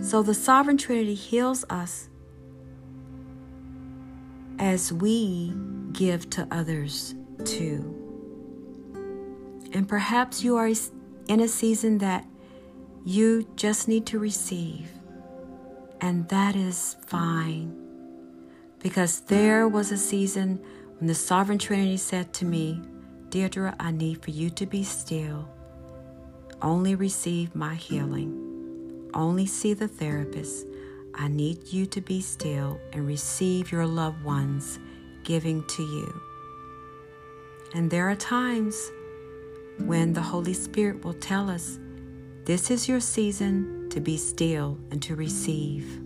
So 0.00 0.22
the 0.22 0.34
Sovereign 0.34 0.78
Trinity 0.78 1.14
heals 1.14 1.64
us 1.68 2.08
as 4.58 4.92
we 4.92 5.54
give 5.92 6.28
to 6.30 6.48
others 6.50 7.14
too. 7.44 7.96
And 9.72 9.88
perhaps 9.88 10.42
you 10.42 10.56
are 10.56 10.70
in 11.28 11.40
a 11.40 11.48
season 11.48 11.98
that 11.98 12.26
you 13.04 13.46
just 13.56 13.88
need 13.88 14.06
to 14.06 14.18
receive, 14.18 14.90
and 16.00 16.28
that 16.28 16.56
is 16.56 16.96
fine. 17.06 17.76
Because 18.78 19.20
there 19.20 19.68
was 19.68 19.92
a 19.92 19.98
season 19.98 20.60
when 20.98 21.06
the 21.06 21.14
Sovereign 21.14 21.58
Trinity 21.58 21.96
said 21.96 22.32
to 22.34 22.44
me, 22.44 22.80
Deirdre, 23.28 23.74
I 23.78 23.90
need 23.90 24.22
for 24.22 24.30
you 24.30 24.50
to 24.50 24.66
be 24.66 24.82
still. 24.82 25.48
Only 26.62 26.94
receive 26.94 27.54
my 27.54 27.74
healing. 27.74 29.10
Only 29.14 29.46
see 29.46 29.74
the 29.74 29.88
therapist. 29.88 30.66
I 31.14 31.28
need 31.28 31.68
you 31.68 31.86
to 31.86 32.00
be 32.00 32.20
still 32.20 32.80
and 32.92 33.06
receive 33.06 33.72
your 33.72 33.86
loved 33.86 34.22
ones 34.24 34.78
giving 35.24 35.66
to 35.68 35.82
you. 35.82 36.20
And 37.74 37.90
there 37.90 38.08
are 38.10 38.16
times 38.16 38.90
when 39.78 40.12
the 40.12 40.22
Holy 40.22 40.54
Spirit 40.54 41.04
will 41.04 41.14
tell 41.14 41.48
us, 41.48 41.78
This 42.44 42.70
is 42.70 42.88
your 42.88 43.00
season 43.00 43.79
to 43.90 44.00
be 44.00 44.16
still 44.16 44.78
and 44.90 45.02
to 45.02 45.16
receive. 45.16 46.00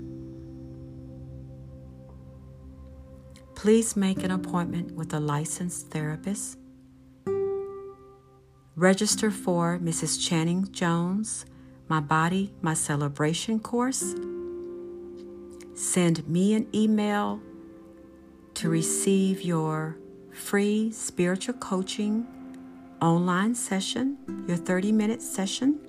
Please 3.55 3.97
make 3.97 4.22
an 4.22 4.30
appointment 4.30 4.93
with 4.93 5.14
a 5.14 5.20
licensed 5.20 5.91
therapist. 5.91 6.59
Register 8.76 9.30
for 9.30 9.78
Mrs. 9.78 10.20
Channing 10.20 10.70
Jones, 10.72 11.47
My 11.89 12.01
Body, 12.01 12.53
My 12.61 12.74
Celebration 12.74 13.61
course 13.61 14.14
Send 15.74 16.28
me 16.28 16.55
an 16.55 16.68
email 16.72 17.41
to 18.55 18.68
receive 18.68 19.43
your 19.43 19.97
free 20.32 20.93
spiritual 20.93 21.55
coaching 21.55 22.24
online 23.03 23.57
session, 23.57 24.16
your 24.47 24.57
30 24.57 24.93
minute 24.93 25.20
session. 25.20 25.80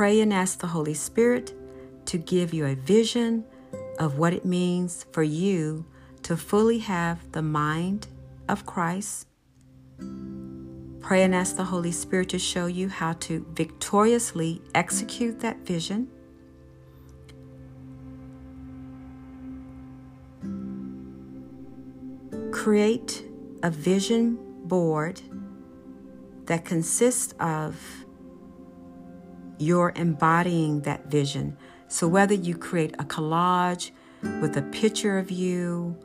Pray 0.00 0.22
and 0.22 0.32
ask 0.32 0.60
the 0.60 0.66
Holy 0.66 0.94
Spirit 0.94 1.52
to 2.06 2.16
give 2.16 2.54
you 2.54 2.64
a 2.64 2.74
vision 2.74 3.44
of 3.98 4.16
what 4.16 4.32
it 4.32 4.46
means 4.46 5.04
for 5.12 5.22
you 5.22 5.84
to 6.22 6.38
fully 6.38 6.78
have 6.78 7.32
the 7.32 7.42
mind 7.42 8.06
of 8.48 8.64
Christ. 8.64 9.26
Pray 11.00 11.22
and 11.22 11.34
ask 11.34 11.54
the 11.58 11.64
Holy 11.64 11.92
Spirit 11.92 12.30
to 12.30 12.38
show 12.38 12.64
you 12.64 12.88
how 12.88 13.12
to 13.12 13.44
victoriously 13.52 14.62
execute 14.74 15.40
that 15.40 15.58
vision. 15.66 16.08
create 22.50 23.22
a 23.62 23.70
vision 23.70 24.38
board 24.64 25.20
that 26.46 26.64
consists 26.64 27.34
of 27.38 27.99
your 29.60 29.92
embodying 29.96 30.80
that 30.82 31.06
vision. 31.06 31.56
So, 31.88 32.08
whether 32.08 32.34
you 32.34 32.56
create 32.56 32.94
a 32.98 33.04
collage 33.04 33.90
with 34.40 34.56
a 34.56 34.62
picture 34.62 35.18
of 35.18 35.30
you 35.30 35.96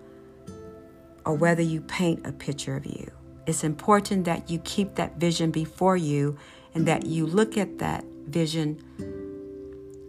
or 1.26 1.34
whether 1.36 1.62
you 1.62 1.82
paint 1.82 2.26
a 2.26 2.32
picture 2.32 2.76
of 2.76 2.86
you, 2.86 3.12
it's 3.45 3.64
important 3.64 4.26
that 4.26 4.49
you 4.49 4.60
keep 4.60 4.95
that 4.95 5.18
vision 5.18 5.51
before 5.51 5.97
you 5.97 6.38
and 6.74 6.88
that 6.88 7.06
you 7.06 7.26
look 7.26 7.58
at 7.58 7.78
that 7.80 8.03
vision 8.28 8.80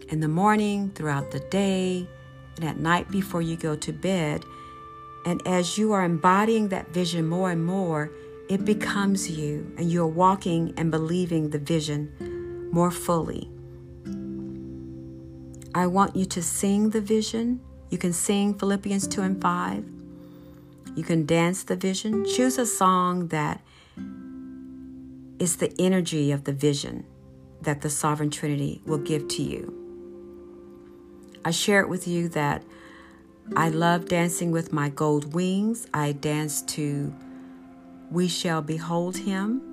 in 0.09 0.19
the 0.19 0.27
morning, 0.27 0.91
throughout 0.95 1.31
the 1.31 1.39
day, 1.39 2.07
and 2.55 2.65
at 2.65 2.77
night 2.77 3.09
before 3.11 3.41
you 3.41 3.55
go 3.55 3.75
to 3.75 3.93
bed 3.93 4.43
and 5.27 5.45
as 5.45 5.77
you 5.77 5.91
are 5.91 6.05
embodying 6.05 6.69
that 6.69 6.93
vision 6.93 7.27
more 7.27 7.51
and 7.51 7.65
more, 7.65 8.09
it 8.47 8.63
becomes 8.63 9.29
you, 9.29 9.69
and 9.77 9.91
you're 9.91 10.07
walking 10.07 10.73
and 10.77 10.89
believing 10.89 11.49
the 11.49 11.59
vision 11.59 12.13
more 12.71 12.91
fully. 12.91 13.49
I 15.75 15.87
want 15.87 16.15
you 16.15 16.25
to 16.25 16.41
sing 16.41 16.89
the 16.89 17.01
vision. 17.01 17.59
You 17.89 17.97
can 17.97 18.13
sing 18.13 18.53
Philippians 18.53 19.07
2 19.07 19.21
and 19.21 19.41
5. 19.41 19.85
You 20.95 21.03
can 21.03 21.25
dance 21.25 21.63
the 21.63 21.75
vision. 21.75 22.25
Choose 22.25 22.57
a 22.57 22.65
song 22.65 23.27
that 23.27 23.61
is 25.39 25.57
the 25.57 25.71
energy 25.79 26.31
of 26.31 26.45
the 26.45 26.53
vision 26.53 27.05
that 27.61 27.81
the 27.81 27.89
Sovereign 27.89 28.31
Trinity 28.31 28.81
will 28.85 28.97
give 28.97 29.27
to 29.27 29.43
you. 29.43 29.73
I 31.45 31.51
share 31.51 31.81
it 31.81 31.89
with 31.89 32.07
you 32.07 32.27
that 32.29 32.63
I 33.55 33.69
love 33.69 34.07
dancing 34.07 34.51
with 34.51 34.73
my 34.73 34.89
gold 34.89 35.33
wings. 35.33 35.87
I 35.93 36.11
dance 36.11 36.61
to 36.63 37.13
We 38.11 38.27
Shall 38.27 38.61
Behold 38.61 39.17
Him. 39.17 39.66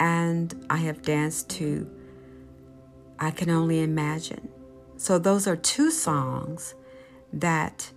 And 0.00 0.66
I 0.68 0.78
have 0.78 1.02
danced 1.02 1.50
to 1.50 1.88
I 3.18 3.30
Can 3.30 3.50
Only 3.50 3.82
Imagine. 3.82 4.48
So 4.96 5.18
those 5.18 5.46
are 5.46 5.56
two 5.56 5.90
songs 5.90 6.74
that 7.32 7.92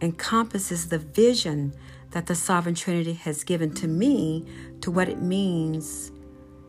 encompasses 0.00 0.88
the 0.88 0.98
vision 0.98 1.74
that 2.10 2.26
the 2.26 2.34
sovereign 2.34 2.74
trinity 2.74 3.12
has 3.12 3.44
given 3.44 3.72
to 3.74 3.86
me 3.86 4.44
to 4.80 4.90
what 4.90 5.08
it 5.08 5.22
means 5.22 6.10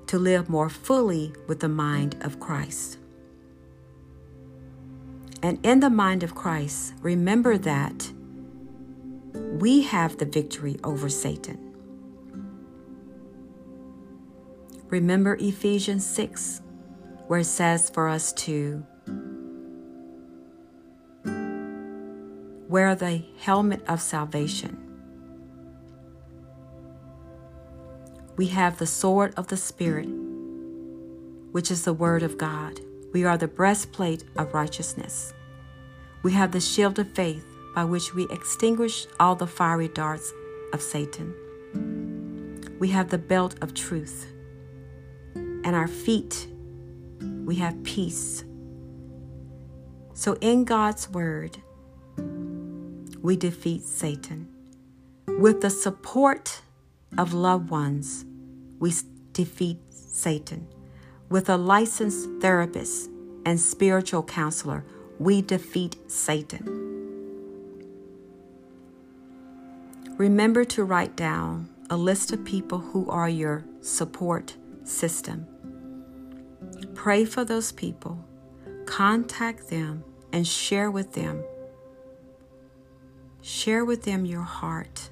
to 0.08 0.18
live 0.18 0.50
more 0.50 0.70
fully 0.70 1.34
with 1.48 1.60
the 1.60 1.70
mind 1.70 2.16
of 2.22 2.40
Christ. 2.40 2.98
And 5.42 5.64
in 5.64 5.80
the 5.80 5.90
mind 5.90 6.24
of 6.24 6.36
Christ, 6.36 6.94
remember 7.02 7.58
that 7.58 8.12
we 9.34 9.84
have 9.84 10.18
the 10.18 10.26
victory 10.26 10.78
over 10.84 11.10
Satan. 11.10 11.69
Remember 14.90 15.36
Ephesians 15.40 16.04
6, 16.04 16.64
where 17.28 17.42
it 17.42 17.46
says 17.46 17.92
for 17.92 18.10
us 18.10 18.34
to 18.34 18.84
wear 22.68 22.96
the 22.96 23.24
helmet 23.38 23.84
of 23.88 24.02
salvation. 24.02 24.78
We 28.36 28.48
have 28.48 28.80
the 28.80 28.88
sword 28.88 29.36
of 29.38 29.50
the 29.50 29.58
Spirit, 29.58 30.10
which 31.52 31.70
is 31.70 31.84
the 31.84 31.94
Word 31.94 32.24
of 32.24 32.40
God. 32.40 32.80
We 33.14 33.26
are 33.26 33.38
the 33.38 33.48
breastplate 33.48 34.24
of 34.38 34.56
righteousness. 34.56 35.36
We 36.24 36.32
have 36.32 36.52
the 36.52 36.60
shield 36.60 36.98
of 36.98 37.14
faith 37.14 37.46
by 37.76 37.84
which 37.84 38.16
we 38.16 38.28
extinguish 38.32 39.06
all 39.20 39.36
the 39.36 39.46
fiery 39.46 39.90
darts 39.90 40.34
of 40.74 40.82
Satan. 40.82 41.36
We 42.80 42.88
have 42.88 43.10
the 43.10 43.20
belt 43.20 43.54
of 43.62 43.76
truth. 43.76 44.26
And 45.64 45.76
our 45.76 45.88
feet, 45.88 46.48
we 47.46 47.56
have 47.56 47.84
peace. 47.84 48.44
So 50.14 50.38
in 50.42 50.66
God's 50.66 51.10
Word, 51.10 51.58
we 53.22 53.36
defeat 53.36 53.84
Satan. 53.84 54.48
With 55.28 55.62
the 55.62 55.70
support 55.70 56.62
of 57.18 57.34
loved 57.34 57.70
ones, 57.70 58.26
we 58.80 58.94
defeat 59.34 59.78
Satan. 59.90 60.68
With 61.30 61.50
a 61.50 61.58
licensed 61.58 62.30
therapist 62.42 63.10
and 63.46 63.60
spiritual 63.60 64.24
counselor, 64.24 64.84
we 65.20 65.42
defeat 65.42 65.98
Satan. 66.10 66.90
Remember 70.18 70.66
to 70.66 70.84
write 70.84 71.16
down 71.16 71.70
a 71.90 71.98
list 71.98 72.32
of 72.34 72.44
people 72.44 72.80
who 72.80 73.10
are 73.10 73.30
your 73.30 73.64
support 73.82 74.56
system. 74.90 75.48
Pray 76.96 77.26
for 77.26 77.46
those 77.46 77.72
people, 77.72 78.24
contact 78.86 79.70
them, 79.70 80.04
and 80.34 80.46
share 80.46 80.92
with 80.92 81.14
them 81.14 81.44
Share 83.42 83.86
with 83.86 84.04
them 84.04 84.26
your 84.26 84.42
heart. 84.42 85.10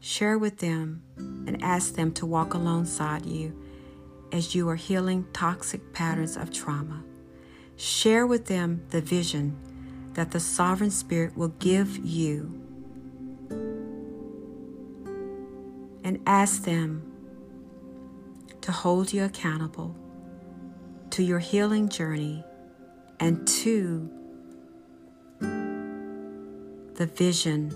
Share 0.00 0.38
with 0.38 0.58
them 0.58 1.02
and 1.16 1.62
ask 1.62 1.94
them 1.94 2.12
to 2.14 2.26
walk 2.26 2.54
alongside 2.54 3.26
you 3.26 3.56
as 4.32 4.54
you 4.54 4.68
are 4.68 4.76
healing 4.76 5.26
toxic 5.32 5.92
patterns 5.92 6.36
of 6.36 6.50
trauma. 6.50 7.04
Share 7.76 8.26
with 8.26 8.46
them 8.46 8.82
the 8.90 9.00
vision 9.00 9.58
that 10.14 10.30
the 10.30 10.40
Sovereign 10.40 10.90
Spirit 10.90 11.36
will 11.36 11.54
give 11.60 11.98
you 11.98 12.60
and 16.02 16.20
ask 16.26 16.64
them 16.64 17.11
to 18.62 18.72
hold 18.72 19.12
you 19.12 19.24
accountable 19.24 19.94
to 21.10 21.22
your 21.22 21.38
healing 21.38 21.88
journey 21.88 22.44
and 23.20 23.46
to 23.46 24.10
the 25.40 27.06
vision 27.06 27.74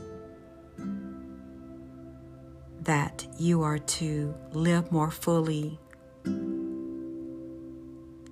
that 2.82 3.26
you 3.38 3.62
are 3.62 3.78
to 3.78 4.34
live 4.52 4.90
more 4.92 5.10
fully, 5.10 5.78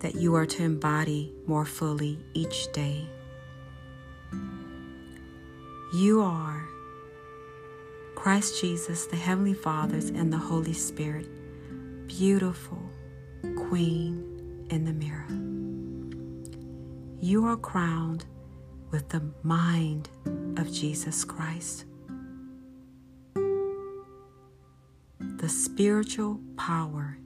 that 0.01 0.15
you 0.15 0.35
are 0.35 0.47
to 0.47 0.63
embody 0.63 1.33
more 1.47 1.65
fully 1.65 2.19
each 2.35 2.71
day. 2.73 3.09
You 5.93 6.23
are 6.23 6.69
Christ 8.15 8.61
Jesus, 8.61 9.07
the 9.07 9.17
Heavenly 9.17 9.55
Fathers, 9.55 10.09
and 10.09 10.33
the 10.33 10.39
Holy 10.39 10.73
Spirit, 10.73 11.29
beautiful 12.19 12.79
Queen 13.57 14.67
in 14.71 14.85
the 14.85 14.93
mirror. 14.93 15.27
You 17.21 17.45
are 17.45 17.57
crowned 17.57 18.25
with 18.93 19.09
the 19.09 19.21
mind 19.43 20.09
of 20.57 20.73
Jesus 20.73 21.25
Christ. 21.25 21.87
The 23.35 25.49
spiritual 25.49 26.39
power 26.57 27.19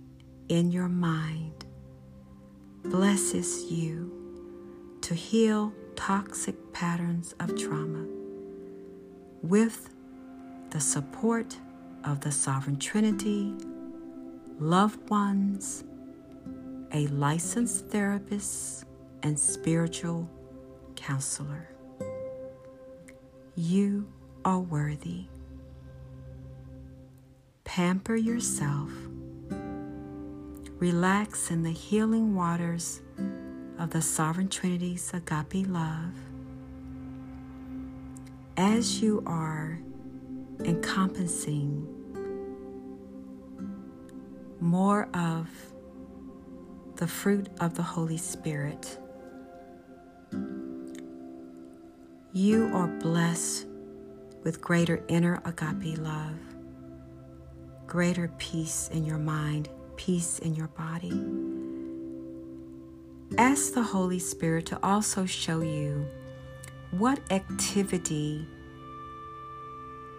in 0.48 0.72
your 0.72 0.88
mind 0.88 1.66
blesses 2.84 3.70
you 3.70 4.10
to 5.02 5.14
heal 5.14 5.74
toxic 5.96 6.72
patterns 6.72 7.34
of 7.40 7.58
trauma 7.58 8.06
with 9.42 9.90
the 10.70 10.80
support 10.80 11.58
of 12.04 12.22
the 12.22 12.32
Sovereign 12.32 12.78
Trinity, 12.78 13.54
loved 14.58 15.08
ones, 15.08 15.84
a 16.92 17.06
licensed 17.08 17.86
therapist, 17.88 18.84
and 19.22 19.38
spiritual 19.38 20.28
counselor. 20.96 21.68
You 23.54 24.08
are 24.44 24.58
worthy. 24.58 25.26
Pamper 27.64 28.16
yourself. 28.16 28.90
Relax 30.78 31.50
in 31.50 31.62
the 31.62 31.72
healing 31.72 32.34
waters 32.34 33.00
of 33.78 33.90
the 33.90 34.02
Sovereign 34.02 34.48
Trinity's 34.48 35.12
agape 35.12 35.68
love. 35.68 36.14
As 38.56 39.00
you 39.02 39.22
are 39.26 39.78
encompassing 40.64 41.97
more 44.60 45.08
of 45.14 45.48
the 46.96 47.06
fruit 47.06 47.48
of 47.60 47.74
the 47.74 47.82
Holy 47.82 48.16
Spirit 48.18 48.98
you 52.38 52.70
are 52.74 52.86
blessed 52.86 53.66
with 54.44 54.60
greater 54.60 55.02
inner 55.08 55.40
agape 55.44 55.98
love, 55.98 56.38
greater 57.86 58.30
peace 58.38 58.88
in 58.92 59.04
your 59.04 59.18
mind, 59.18 59.68
peace 59.96 60.38
in 60.38 60.54
your 60.54 60.68
body. 60.68 61.24
Ask 63.38 63.72
the 63.72 63.82
Holy 63.82 64.18
Spirit 64.18 64.66
to 64.66 64.78
also 64.82 65.24
show 65.24 65.62
you 65.62 66.06
what 66.90 67.18
activity 67.32 68.46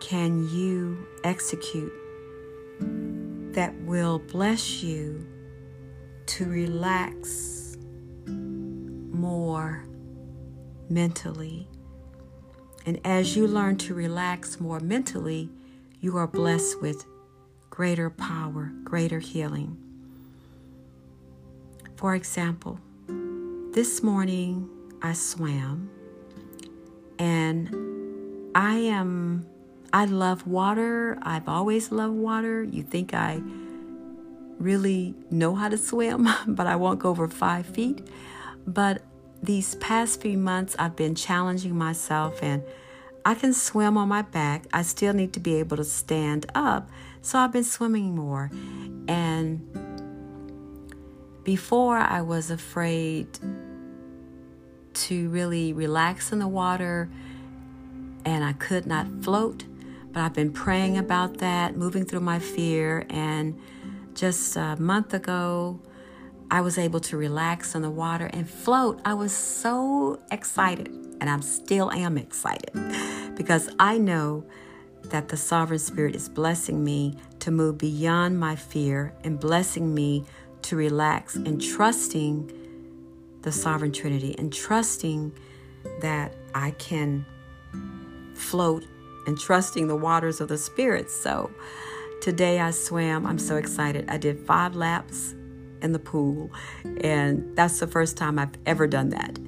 can 0.02 0.50
you 0.50 0.98
execute 1.24 1.94
that 3.54 3.74
will 3.82 4.20
bless 4.20 4.84
you 4.84 5.26
to 6.28 6.46
relax 6.46 7.78
more 8.28 9.86
mentally 10.90 11.68
and 12.90 13.00
as 13.06 13.36
you 13.36 13.46
learn 13.46 13.78
to 13.78 13.94
relax 13.94 14.60
more 14.60 14.80
mentally, 14.80 15.50
you 16.00 16.18
are 16.18 16.26
blessed 16.26 16.82
with 16.82 17.06
greater 17.70 18.10
power, 18.10 18.72
greater 18.84 19.20
healing. 19.20 19.78
For 21.96 22.16
example, 22.16 22.80
this 23.74 24.02
morning 24.02 24.70
I 25.04 25.14
swam 25.14 25.90
and 27.20 28.50
I 28.56 28.76
am 28.76 29.46
I 29.92 30.06
love 30.06 30.46
water. 30.46 31.18
I've 31.22 31.48
always 31.48 31.92
loved 31.92 32.14
water. 32.14 32.64
You 32.64 32.84
think 32.84 33.14
I 33.14 33.42
really 34.60 35.16
know 35.32 35.56
how 35.56 35.70
to 35.70 35.78
swim, 35.78 36.28
but 36.48 36.68
I 36.68 36.76
won't 36.76 37.00
go 37.00 37.10
over 37.10 37.28
five 37.28 37.66
feet. 37.66 38.08
But 38.68 39.02
these 39.42 39.76
past 39.76 40.22
few 40.22 40.38
months, 40.38 40.76
I've 40.78 40.96
been 40.96 41.16
challenging 41.16 41.76
myself, 41.76 42.44
and 42.44 42.64
I 43.26 43.34
can 43.36 43.54
swim 43.54 43.98
on 43.98 44.08
my 44.10 44.22
back. 44.22 44.66
I 44.72 44.84
still 44.84 45.14
need 45.14 45.34
to 45.34 45.40
be 45.40 45.56
able 45.56 45.78
to 45.78 45.84
stand 45.84 46.46
up. 46.54 46.90
So 47.22 47.40
I've 47.40 47.52
been 47.52 47.64
swimming 47.64 48.16
more. 48.16 48.52
And 49.08 49.66
before, 51.44 51.98
I 51.98 52.22
was 52.22 52.52
afraid 52.52 53.28
to 54.94 55.30
really 55.30 55.74
relax 55.74 56.32
in 56.32 56.40
the 56.40 56.48
water, 56.48 57.10
and 58.26 58.44
I 58.44 58.54
could 58.54 58.86
not 58.86 59.08
float. 59.22 59.64
But 60.12 60.22
I've 60.22 60.34
been 60.34 60.52
praying 60.52 60.98
about 60.98 61.38
that, 61.38 61.76
moving 61.76 62.06
through 62.06 62.22
my 62.22 62.40
fear. 62.40 63.06
And 63.10 63.60
just 64.14 64.56
a 64.56 64.76
month 64.78 65.14
ago, 65.14 65.80
I 66.52 66.62
was 66.62 66.78
able 66.78 67.00
to 67.02 67.18
relax 67.18 67.76
in 67.76 67.84
the 67.84 67.92
water 67.92 68.30
and 68.34 68.50
float. 68.50 69.00
I 69.06 69.14
was 69.14 69.36
so 69.36 70.20
excited, 70.32 70.88
and 71.22 71.30
I 71.30 71.40
still 71.42 71.92
am 71.92 72.18
excited 72.18 72.72
because 73.36 73.70
I 73.80 73.98
know 74.00 74.44
that 75.06 75.30
the 75.30 75.38
Sovereign 75.38 75.80
Spirit 75.80 76.16
is 76.16 76.28
blessing 76.28 76.84
me 76.84 77.16
to 77.40 77.52
move 77.52 77.78
beyond 77.78 78.40
my 78.40 78.56
fear 78.56 79.14
and 79.24 79.40
blessing 79.40 79.94
me 79.94 80.26
to 80.64 80.76
relax 80.76 81.36
and 81.36 81.62
trusting 81.62 82.52
the 83.42 83.52
Sovereign 83.52 83.92
Trinity 83.92 84.36
and 84.38 84.52
trusting 84.52 85.32
that 86.02 86.36
I 86.54 86.72
can 86.72 87.26
float 88.34 88.86
and 89.30 89.40
trusting 89.40 89.88
the 89.88 89.96
waters 89.96 90.42
of 90.42 90.50
the 90.50 90.58
Spirit. 90.58 91.10
So 91.10 91.50
Today 92.22 92.60
I 92.60 92.72
swam. 92.72 93.26
I'm 93.26 93.40
so 93.40 93.56
excited. 93.56 94.10
I 94.10 94.18
did 94.18 94.46
five 94.46 94.76
laps 94.76 95.36
in 95.82 95.94
the 95.94 96.00
pool, 96.00 96.52
and 97.00 97.56
that's 97.56 97.80
the 97.80 97.88
first 97.88 98.18
time 98.18 98.38
I've 98.38 98.58
ever 98.66 98.88
done 98.88 99.10
that. 99.10 99.40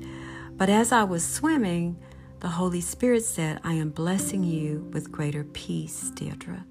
But 0.55 0.69
as 0.69 0.93
I 0.93 1.03
was 1.03 1.27
swimming, 1.27 1.97
the 2.39 2.47
Holy 2.47 2.79
Spirit 2.79 3.25
said, 3.25 3.59
I 3.65 3.73
am 3.73 3.89
blessing 3.89 4.45
you 4.45 4.89
with 4.93 5.11
greater 5.11 5.43
peace, 5.43 6.11
Deirdre. 6.11 6.65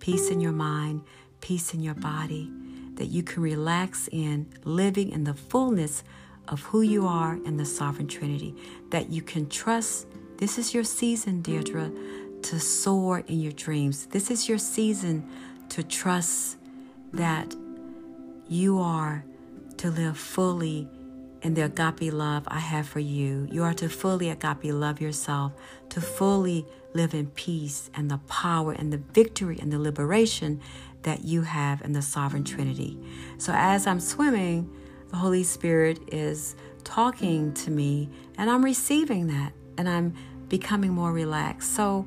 Peace 0.00 0.28
in 0.28 0.40
your 0.40 0.52
mind, 0.52 1.02
peace 1.40 1.72
in 1.72 1.80
your 1.80 1.94
body, 1.94 2.50
that 2.94 3.06
you 3.06 3.22
can 3.22 3.40
relax 3.40 4.08
in 4.10 4.48
living 4.64 5.10
in 5.10 5.22
the 5.22 5.34
fullness 5.34 6.02
of 6.48 6.62
who 6.62 6.82
you 6.82 7.06
are 7.06 7.34
in 7.44 7.58
the 7.58 7.64
sovereign 7.64 8.08
Trinity, 8.08 8.56
that 8.90 9.10
you 9.10 9.22
can 9.22 9.48
trust. 9.48 10.08
This 10.38 10.58
is 10.58 10.74
your 10.74 10.84
season, 10.84 11.42
Deirdre, 11.42 11.92
to 12.44 12.60
soar 12.60 13.24
in 13.26 13.40
your 13.40 13.52
dreams. 13.52 14.06
This 14.06 14.30
is 14.30 14.48
your 14.48 14.58
season 14.58 15.28
to 15.70 15.82
trust 15.82 16.58
that 17.12 17.54
you 18.48 18.78
are 18.78 19.24
to 19.78 19.90
live 19.90 20.18
fully 20.18 20.88
in 21.40 21.54
the 21.54 21.62
agape 21.62 22.12
love 22.12 22.44
I 22.48 22.58
have 22.58 22.86
for 22.86 23.00
you. 23.00 23.48
You 23.50 23.62
are 23.64 23.74
to 23.74 23.88
fully 23.88 24.28
agape 24.28 24.64
love 24.64 25.00
yourself, 25.00 25.52
to 25.90 26.00
fully 26.00 26.66
live 26.92 27.14
in 27.14 27.28
peace 27.28 27.90
and 27.94 28.10
the 28.10 28.18
power 28.28 28.72
and 28.72 28.92
the 28.92 28.98
victory 28.98 29.58
and 29.60 29.72
the 29.72 29.78
liberation 29.78 30.60
that 31.02 31.24
you 31.24 31.42
have 31.42 31.80
in 31.82 31.92
the 31.92 32.02
sovereign 32.02 32.44
Trinity. 32.44 32.98
So 33.38 33.52
as 33.54 33.86
I'm 33.86 34.00
swimming, 34.00 34.70
the 35.08 35.16
Holy 35.16 35.44
Spirit 35.44 35.98
is 36.12 36.56
talking 36.82 37.54
to 37.54 37.70
me 37.70 38.10
and 38.36 38.50
I'm 38.50 38.64
receiving 38.64 39.28
that 39.28 39.52
and 39.78 39.88
I'm 39.88 40.14
becoming 40.48 40.92
more 40.92 41.12
relaxed. 41.12 41.74
So 41.74 42.06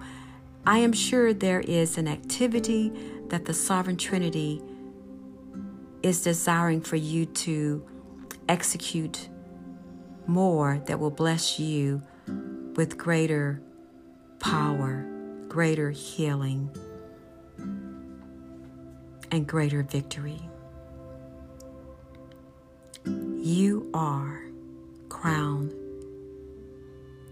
I 0.68 0.80
am 0.80 0.92
sure 0.92 1.34
there 1.34 1.62
is 1.62 1.98
an 1.98 2.10
activity 2.10 2.92
that 3.30 3.46
the 3.46 3.54
sovereign 3.54 3.96
Trinity 3.96 4.62
is 6.04 6.22
desiring 6.22 6.82
for 6.82 6.98
you 6.98 7.26
to 7.26 7.88
execute 8.50 9.30
more 10.26 10.84
that 10.88 11.00
will 11.00 11.10
bless 11.10 11.58
you 11.58 12.02
with 12.76 12.98
greater 12.98 13.62
power, 14.40 15.08
greater 15.48 15.90
healing, 15.90 16.70
and 19.32 19.48
greater 19.48 19.84
victory. 19.84 20.42
You 23.06 23.90
are 23.94 24.42
crowned 25.08 25.74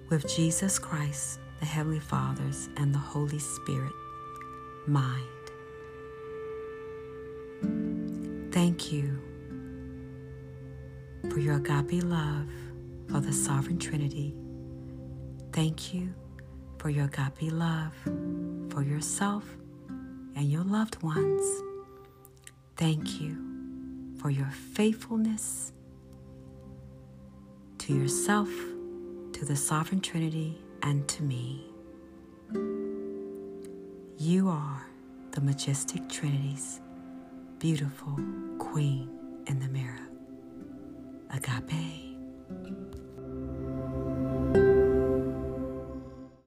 with 0.09 0.25
Jesus 0.33 0.79
Christ, 0.79 1.41
the 1.59 1.65
Heavenly 1.65 1.99
Father's, 1.99 2.69
and 2.77 2.93
the 2.93 2.99
Holy 2.99 3.39
Spirit 3.39 3.93
mind. 4.87 5.23
Thank 8.51 8.91
you 8.91 9.19
for 11.29 11.39
your 11.39 11.55
agape 11.57 12.03
love 12.03 12.47
for 13.09 13.19
the 13.19 13.33
Sovereign 13.33 13.79
Trinity. 13.79 14.35
Thank 15.51 15.93
you 15.93 16.13
for 16.77 16.89
your 16.89 17.05
agape 17.05 17.51
love 17.51 17.93
for 18.69 18.83
yourself 18.83 19.45
and 20.35 20.51
your 20.51 20.63
loved 20.63 21.01
ones. 21.01 21.43
Thank 22.75 23.21
you 23.21 23.37
for 24.19 24.29
your 24.29 24.49
faithfulness 24.73 25.71
to 27.79 27.93
yourself, 27.93 28.49
to 29.33 29.45
the 29.45 29.55
Sovereign 29.55 30.01
Trinity, 30.01 30.57
and 30.85 31.07
to 31.07 31.23
me. 31.23 31.65
You 34.17 34.47
are 34.47 34.85
the 35.31 35.41
majestic 35.41 36.07
Trinity's 36.07 36.79
beautiful 37.59 38.17
queen 38.59 39.09
in 39.47 39.59
the 39.59 39.67
mirror. 39.67 40.07
Agape. 41.31 42.15